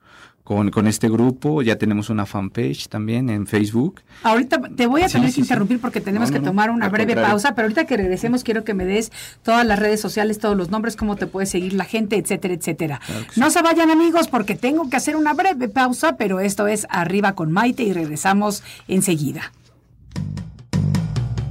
[0.50, 1.62] con, con, este grupo.
[1.62, 4.00] Ya tenemos una fanpage también en Facebook.
[4.24, 5.80] Ahorita te voy a tener sí, que interrumpir sí.
[5.80, 7.30] porque tenemos no, que tomar una breve contrario.
[7.30, 9.12] pausa, pero ahorita que regresemos quiero que me des
[9.44, 13.00] todas las redes sociales, todos los nombres, cómo te puede seguir la gente, etcétera, etcétera.
[13.06, 16.84] Claro no se vayan amigos porque tengo que hacer una breve pausa, pero esto es
[16.90, 19.52] Arriba con Maite y regresamos enseguida.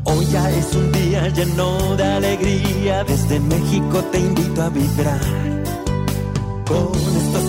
[0.03, 5.21] Hoy ya es un día lleno de alegría, desde México te invito a vibrar
[6.65, 7.48] con estos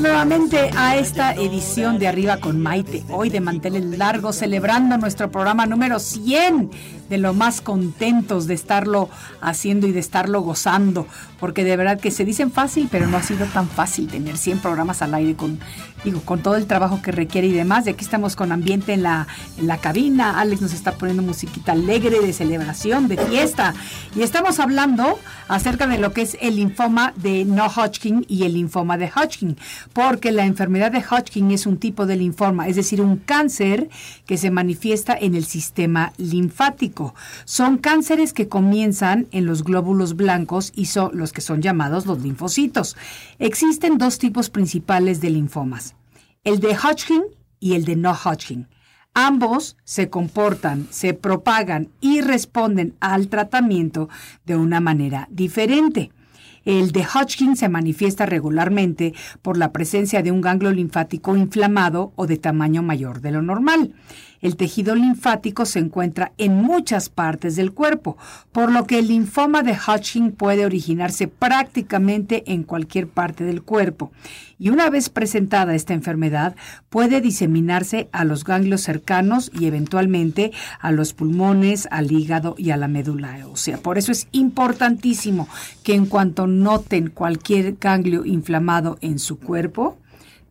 [0.00, 5.66] Nuevamente a esta edición de Arriba con Maite, hoy de manteles largos, celebrando nuestro programa
[5.66, 6.70] número 100,
[7.12, 9.10] de lo más contentos de estarlo
[9.42, 11.06] haciendo y de estarlo gozando,
[11.38, 14.60] porque de verdad que se dicen fácil, pero no ha sido tan fácil tener 100
[14.60, 15.58] programas al aire con,
[16.04, 17.86] digo, con todo el trabajo que requiere y demás.
[17.86, 19.26] Y aquí estamos con ambiente en la,
[19.58, 23.74] en la cabina, Alex nos está poniendo musiquita alegre de celebración, de fiesta,
[24.16, 28.54] y estamos hablando acerca de lo que es el linfoma de no Hodgkin y el
[28.54, 29.58] linfoma de Hodgkin,
[29.92, 33.90] porque la enfermedad de Hodgkin es un tipo de linfoma, es decir, un cáncer
[34.24, 37.01] que se manifiesta en el sistema linfático.
[37.44, 42.22] Son cánceres que comienzan en los glóbulos blancos y son los que son llamados los
[42.22, 42.96] linfocitos.
[43.38, 45.94] Existen dos tipos principales de linfomas,
[46.44, 47.22] el de Hodgkin
[47.60, 48.68] y el de no Hodgkin.
[49.14, 54.08] Ambos se comportan, se propagan y responden al tratamiento
[54.46, 56.10] de una manera diferente.
[56.64, 62.26] El de Hodgkin se manifiesta regularmente por la presencia de un ganglio linfático inflamado o
[62.26, 63.92] de tamaño mayor de lo normal.
[64.42, 68.18] El tejido linfático se encuentra en muchas partes del cuerpo,
[68.50, 74.10] por lo que el linfoma de Hodgkin puede originarse prácticamente en cualquier parte del cuerpo.
[74.58, 76.56] Y una vez presentada esta enfermedad,
[76.88, 82.76] puede diseminarse a los ganglios cercanos y eventualmente a los pulmones, al hígado y a
[82.76, 83.78] la médula ósea.
[83.78, 85.48] Por eso es importantísimo
[85.84, 89.98] que en cuanto noten cualquier ganglio inflamado en su cuerpo,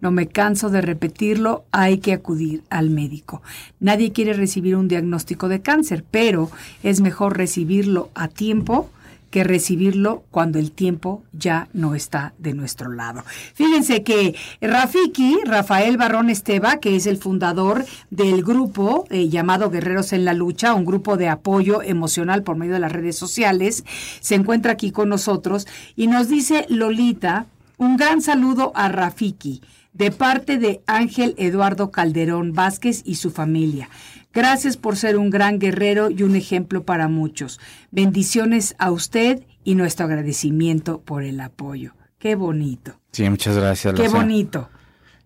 [0.02, 3.42] no me canso de repetirlo, hay que acudir al médico.
[3.80, 6.52] Nadie quiere recibir un diagnóstico de cáncer, pero
[6.84, 8.90] es mejor recibirlo a tiempo
[9.32, 13.24] que recibirlo cuando el tiempo ya no está de nuestro lado.
[13.54, 20.12] Fíjense que Rafiki, Rafael Barrón Esteba, que es el fundador del grupo eh, llamado Guerreros
[20.12, 23.86] en la Lucha, un grupo de apoyo emocional por medio de las redes sociales,
[24.20, 27.46] se encuentra aquí con nosotros y nos dice Lolita,
[27.78, 29.62] un gran saludo a Rafiki
[29.94, 33.90] de parte de Ángel Eduardo Calderón Vázquez y su familia.
[34.34, 37.60] Gracias por ser un gran guerrero y un ejemplo para muchos.
[37.92, 41.94] Bendiciones a usted y nuestro agradecimiento por el apoyo.
[42.18, 43.00] Qué bonito.
[43.12, 43.94] Sí, muchas gracias.
[43.96, 44.70] Qué bonito.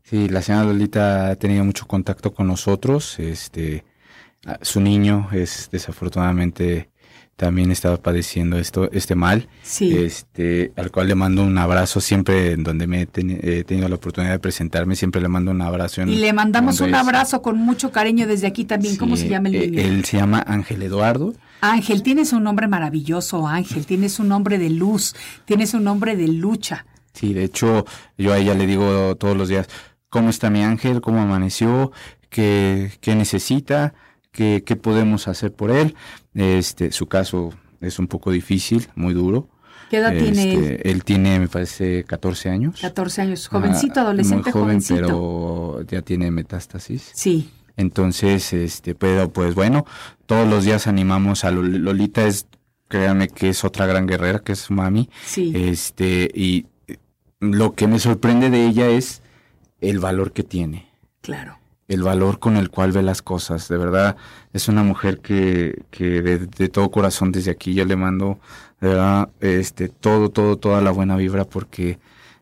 [0.01, 3.20] Sí, la señora Lolita ha tenido mucho contacto con nosotros.
[3.20, 3.84] Este,
[4.61, 6.89] su niño es desafortunadamente
[7.36, 9.96] también estaba padeciendo esto, este mal, sí.
[9.98, 14.32] este, al cual le mando un abrazo siempre en donde me he, tenido la oportunidad
[14.32, 16.02] de presentarme, siempre le mando un abrazo.
[16.04, 18.96] y le mandamos un abrazo con mucho cariño desde aquí también.
[18.96, 19.82] ¿Cómo se llama el eh, niño?
[19.82, 21.34] Él se llama Ángel Eduardo.
[21.60, 25.16] Ángel, tienes un nombre maravilloso, Ángel, tienes un nombre de luz,
[25.46, 26.86] tienes un nombre de lucha.
[27.14, 27.86] Sí, de hecho,
[28.18, 29.68] yo a ella le digo todos los días,
[30.10, 31.02] ¿cómo está mi ángel?
[31.02, 31.92] ¿Cómo amaneció?
[32.30, 33.94] ¿Qué, qué necesita?
[34.36, 35.96] ¿Qué, ¿Qué podemos hacer por él?
[36.34, 39.48] Este, su caso es un poco difícil, muy duro.
[39.90, 40.64] ¿Qué edad tiene él?
[40.64, 42.82] Este, él tiene, me parece, 14 años.
[42.82, 45.02] 14 años, jovencito, adolescente, muy joven, jovencito.
[45.02, 47.12] pero ya tiene metástasis.
[47.14, 47.50] Sí.
[47.78, 49.86] Entonces, este, pero pues bueno,
[50.26, 52.48] todos los días animamos a Lolita, es,
[52.90, 55.10] créanme que es otra gran guerrera, que es su mami.
[55.26, 55.54] Sí.
[55.56, 56.66] Este, y
[57.40, 59.22] lo que me sorprende de ella es
[59.80, 60.90] el valor que tiene.
[61.22, 61.58] Claro
[61.88, 63.68] el valor con el cual ve las cosas.
[63.68, 64.16] De verdad,
[64.54, 68.40] es una mujer que, que de, todo corazón desde aquí yo le mando,
[68.82, 72.00] de verdad, este, todo, todo, toda la buena vibra porque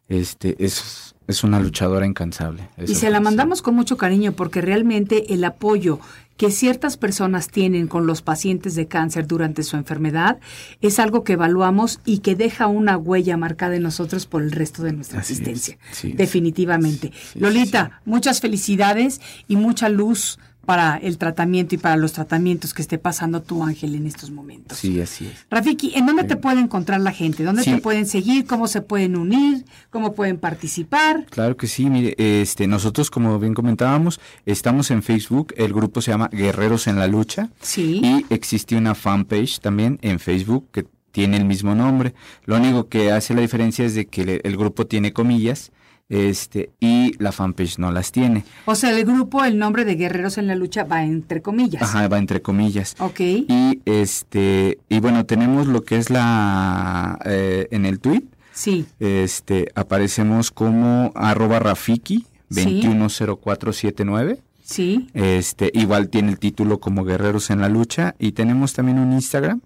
[0.07, 2.69] este, es, es una luchadora incansable.
[2.77, 5.99] Y se la mandamos con mucho cariño porque realmente el apoyo
[6.37, 10.39] que ciertas personas tienen con los pacientes de cáncer durante su enfermedad
[10.81, 14.83] es algo que evaluamos y que deja una huella marcada en nosotros por el resto
[14.83, 15.77] de nuestra existencia.
[16.03, 17.11] definitivamente.
[17.35, 22.97] Lolita, muchas felicidades y mucha luz para el tratamiento y para los tratamientos que esté
[22.97, 24.77] pasando tu ángel en estos momentos.
[24.77, 25.45] Sí, así es.
[25.49, 27.43] Rafiki, ¿en dónde te puede encontrar la gente?
[27.43, 28.45] ¿Dónde te pueden seguir?
[28.45, 29.65] ¿Cómo se pueden unir?
[29.89, 31.25] ¿Cómo pueden participar?
[31.29, 36.11] Claro que sí, mire, este, nosotros como bien comentábamos, estamos en Facebook, el grupo se
[36.11, 37.49] llama Guerreros en la Lucha.
[37.59, 37.99] Sí.
[38.01, 42.13] Y existe una fanpage también en Facebook que tiene el mismo nombre.
[42.45, 45.72] Lo único que hace la diferencia es de que el grupo tiene comillas
[46.09, 48.43] este y la fanpage no las tiene.
[48.65, 51.81] O sea, el grupo, el nombre de Guerreros en la Lucha va entre comillas.
[51.81, 52.95] Ajá, va entre comillas.
[52.99, 53.19] Ok.
[53.19, 58.23] Y este y bueno, tenemos lo que es la eh, en el tweet.
[58.53, 58.85] Sí.
[58.99, 64.39] Este aparecemos como arroba Rafiki 210479.
[64.63, 65.09] Sí.
[65.13, 69.61] Este igual tiene el título como Guerreros en la Lucha y tenemos también un Instagram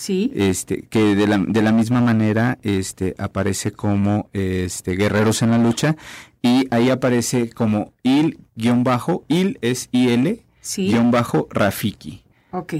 [0.00, 0.32] Sí.
[0.34, 5.58] Este, que de la, de la misma manera este, aparece como este, Guerreros en la
[5.58, 5.94] Lucha
[6.40, 10.88] y ahí aparece como il guion bajo, il es IL, sí.
[10.88, 12.22] guion bajo Rafiki.
[12.50, 12.74] Ok.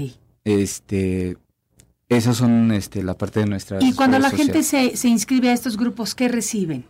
[0.45, 1.37] Este,
[2.09, 3.77] esas son este, la parte de nuestra.
[3.79, 6.85] Y cuando la gente se, se inscribe a estos grupos, ¿qué reciben?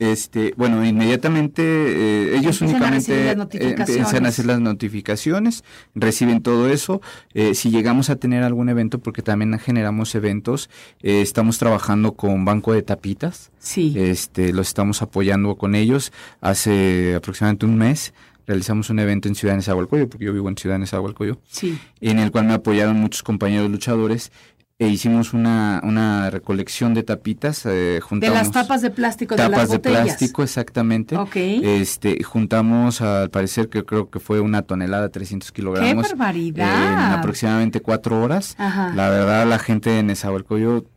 [0.00, 5.62] Este, bueno, inmediatamente eh, ellos únicamente empiezan a hacer las notificaciones,
[5.94, 7.00] reciben todo eso.
[7.32, 10.68] Eh, si llegamos a tener algún evento, porque también generamos eventos,
[11.00, 13.52] eh, estamos trabajando con Banco de Tapitas.
[13.60, 13.94] Sí.
[13.96, 16.12] Este, los estamos apoyando con ellos.
[16.40, 18.12] Hace aproximadamente un mes
[18.46, 21.78] realizamos un evento en Ciudad de Nezahualcóyotl, porque yo vivo en Ciudad de Nezahualcóyotl, sí.
[22.00, 24.32] en el cual me apoyaron muchos compañeros luchadores
[24.78, 27.64] e hicimos una, una recolección de tapitas.
[27.66, 30.02] Eh, juntamos de las tapas de plástico de las tapas de botellas.
[30.02, 31.16] plástico, exactamente.
[31.16, 31.36] Ok.
[31.36, 36.06] Este, juntamos, al parecer que creo que fue una tonelada, 300 kilogramos.
[36.06, 36.92] ¡Qué barbaridad!
[36.92, 38.56] En aproximadamente cuatro horas.
[38.58, 38.92] Ajá.
[38.94, 40.93] La verdad, la gente de Nezahualcóyotl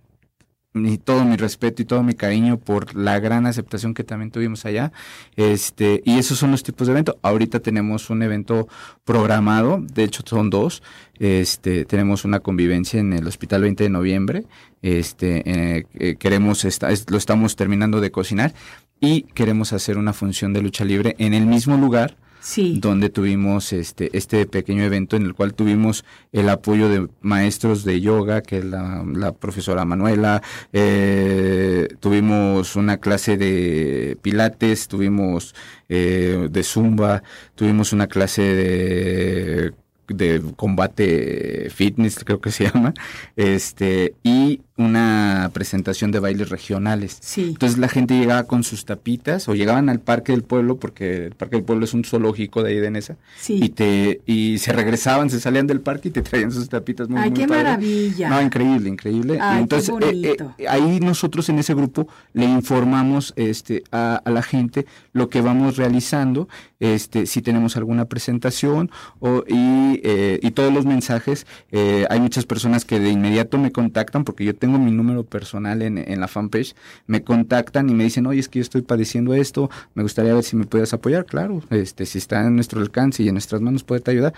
[0.86, 4.66] y todo mi respeto y todo mi cariño por la gran aceptación que también tuvimos
[4.66, 4.92] allá.
[5.36, 7.16] Este, y esos son los tipos de eventos.
[7.22, 8.68] Ahorita tenemos un evento
[9.06, 10.84] programado, de hecho son dos.
[11.20, 14.44] Este, tenemos una convivencia en el Hospital 20 de Noviembre.
[14.82, 15.44] Este,
[15.78, 18.54] eh, eh, queremos esta, es- lo estamos terminando de cocinar
[19.00, 22.78] y queremos hacer una función de lucha libre en el mismo lugar Sí.
[22.80, 28.00] donde tuvimos este, este pequeño evento en el cual tuvimos el apoyo de maestros de
[28.00, 30.42] yoga, que es la, la profesora Manuela,
[30.74, 35.56] eh, tuvimos una clase de pilates, tuvimos
[35.90, 37.24] eh, de zumba,
[37.56, 39.74] tuvimos una clase de
[40.08, 42.94] de combate fitness creo que se llama
[43.36, 47.50] este y una presentación de bailes regionales Sí.
[47.50, 51.36] entonces la gente llegaba con sus tapitas o llegaban al Parque del Pueblo, porque el
[51.36, 53.60] Parque del Pueblo es un zoológico de ahí de Nesa, Sí.
[53.62, 57.20] y, te, y se regresaban, se salían del parque y te traían sus tapitas muy,
[57.20, 57.64] Ay, muy qué padre.
[57.64, 58.30] maravilla.
[58.30, 59.40] No, increíble, increíble.
[59.42, 60.56] Ay, qué Entonces, eh, eh, bonito.
[60.70, 65.78] ahí nosotros en ese grupo le informamos este, a, a la gente lo que vamos
[65.78, 66.48] realizando,
[66.80, 71.46] este, si tenemos alguna presentación o, y, eh, y todos los mensajes.
[71.72, 75.82] eh, hay muchas personas que de inmediato me contactan porque yo tengo mi número personal
[75.82, 76.76] en, en la fanpage,
[77.08, 80.44] me contactan y me dicen, oye, es que yo estoy padeciendo esto, me gustaría ver
[80.44, 81.26] si me puedes apoyar.
[81.26, 84.34] Claro, este, si está en nuestro alcance y en nuestras manos, poderte ayudar.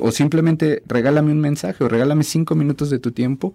[0.00, 3.54] O simplemente regálame un mensaje o regálame cinco minutos de tu tiempo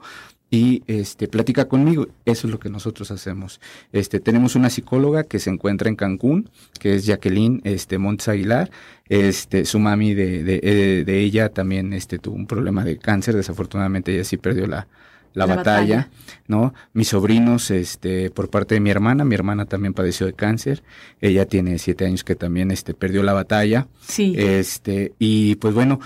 [0.51, 2.07] y este platica conmigo.
[2.25, 3.59] Eso es lo que nosotros hacemos.
[3.91, 8.71] Este tenemos una psicóloga que se encuentra en Cancún, que es Jacqueline este Montes Aguilar.
[9.07, 13.35] Este su mami de, de, eh, de ella también este tuvo un problema de cáncer,
[13.35, 14.87] desafortunadamente ella sí perdió la
[15.35, 16.09] la, La batalla, batalla.
[16.47, 16.73] ¿no?
[16.93, 20.81] Mis sobrinos, este, por parte de mi hermana, mi hermana también padeció de cáncer,
[21.21, 24.33] ella tiene siete años que también, este, perdió la batalla, Sí.
[24.35, 25.99] este, y pues bueno,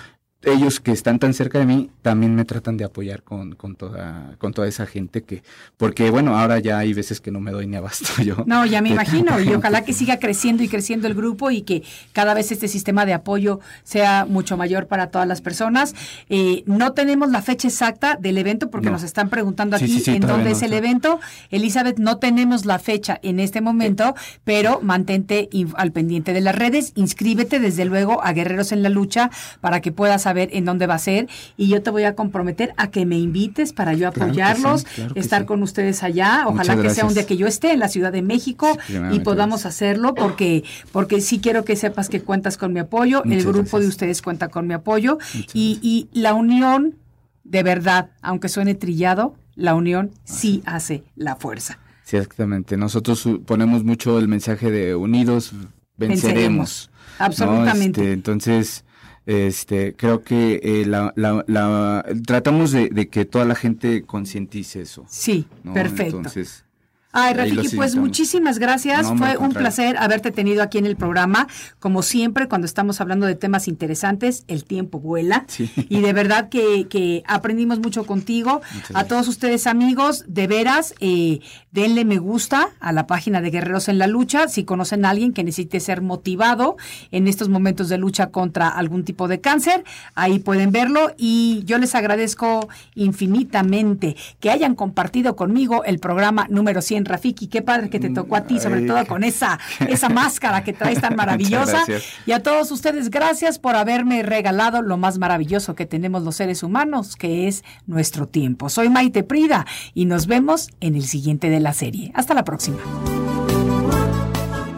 [0.44, 4.36] ellos que están tan cerca de mí también me tratan de apoyar con, con toda,
[4.40, 5.44] con toda esa gente que,
[5.78, 8.44] porque bueno, ahora ya hay veces que no me doy ni abasto yo.
[8.46, 11.84] No, ya me imagino, y ojalá que siga creciendo y creciendo el grupo y que
[12.12, 15.96] cada vez este sistema de apoyo sea mucho mayor para todas las personas.
[16.30, 18.94] Eh, no tenemos la fecha exacta del evento porque No.
[18.94, 21.20] nos están preguntando aquí sí, sí, en dónde no, es el evento.
[21.52, 24.14] Elizabeth, no tenemos la fecha en este momento,
[24.44, 29.30] pero mantente al pendiente de las redes, inscríbete desde luego a Guerreros en la Lucha
[29.62, 31.28] para que puedas saber en dónde va a ser
[31.58, 34.42] y yo te voy a comprometer a que me invites para yo Claro que sí,
[34.42, 35.46] apoyarlos, claro estar sí.
[35.48, 36.46] con ustedes allá.
[36.48, 39.20] Ojalá que sea un día que yo esté en la Ciudad de México Sí, y
[39.20, 39.76] podamos gracias.
[39.76, 43.88] hacerlo porque porque sí quiero que sepas que cuentas con mi apoyo, el grupo de
[43.88, 45.18] ustedes cuenta con mi apoyo
[45.54, 46.96] y, y la unión
[47.44, 51.78] de verdad, aunque suene trillado, la unión sí hace la fuerza.
[52.04, 52.78] Sí, exactamente.
[52.78, 55.54] Nosotros ponemos mucho el mensaje de unidos
[55.98, 55.98] venceremos.
[55.98, 56.90] Venceremos.
[57.20, 57.26] ¿no?
[57.26, 58.02] Absolutamente.
[58.02, 58.84] Este, entonces,
[59.26, 64.82] este, creo que eh, la, la- la- tratamos de, de que toda la gente concientice
[64.82, 65.06] eso.
[65.08, 65.74] Sí, ¿no?
[65.74, 66.18] perfecto.
[66.18, 66.66] Entonces,
[67.14, 69.04] Ay, Rafiki, pues muchísimas gracias.
[69.04, 71.48] No, Fue un placer haberte tenido aquí en el programa.
[71.80, 75.46] Como siempre, cuando estamos hablando de temas interesantes, el tiempo vuela.
[75.48, 75.72] Sí.
[75.90, 78.62] Y de verdad que, que aprendimos mucho contigo.
[78.96, 81.40] A todos ustedes, amigos, de veras, eh,
[81.72, 84.48] denle me gusta a la página de Guerreros en la Lucha.
[84.48, 86.78] Si conocen a alguien que necesite ser motivado
[87.12, 89.84] en estos momentos de lucha contra algún tipo de cáncer,
[90.16, 91.12] ahí pueden verlo.
[91.18, 97.48] Y yo les agradezco infinitamente que hayan compartido conmigo el programa número 100, Rafiki.
[97.48, 100.74] Qué padre que te tocó a ti, sobre Ay, todo con esa, esa máscara que
[100.74, 101.84] traes tan maravillosa.
[102.26, 106.64] Y a todos ustedes, gracias por haberme regalado lo más maravilloso que tenemos los seres
[106.64, 108.70] humanos, que es nuestro tiempo.
[108.70, 112.12] Soy Maite Prida y nos vemos en el siguiente de la serie.
[112.16, 112.78] Hasta la próxima.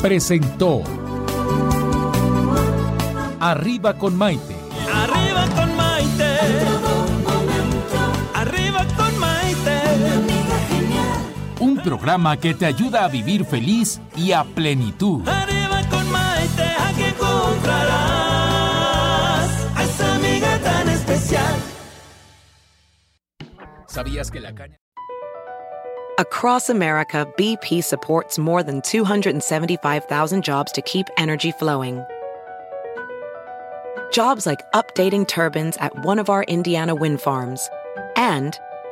[0.01, 0.83] presentó
[3.39, 4.64] Arriba con Maite.
[11.85, 15.21] Programa que te ayuda a vivir feliz y a plenitud.
[15.27, 17.85] Arriba con Maite, aquí encontrarás
[19.75, 21.55] a esa amiga tan especial.
[23.87, 24.77] ¿Sabías que la caña...
[26.17, 32.03] Across America, BP supports more than 275,000 jobs to keep energy flowing.
[34.11, 37.69] Jobs like updating turbines at one of our Indiana wind farms
[38.15, 38.57] and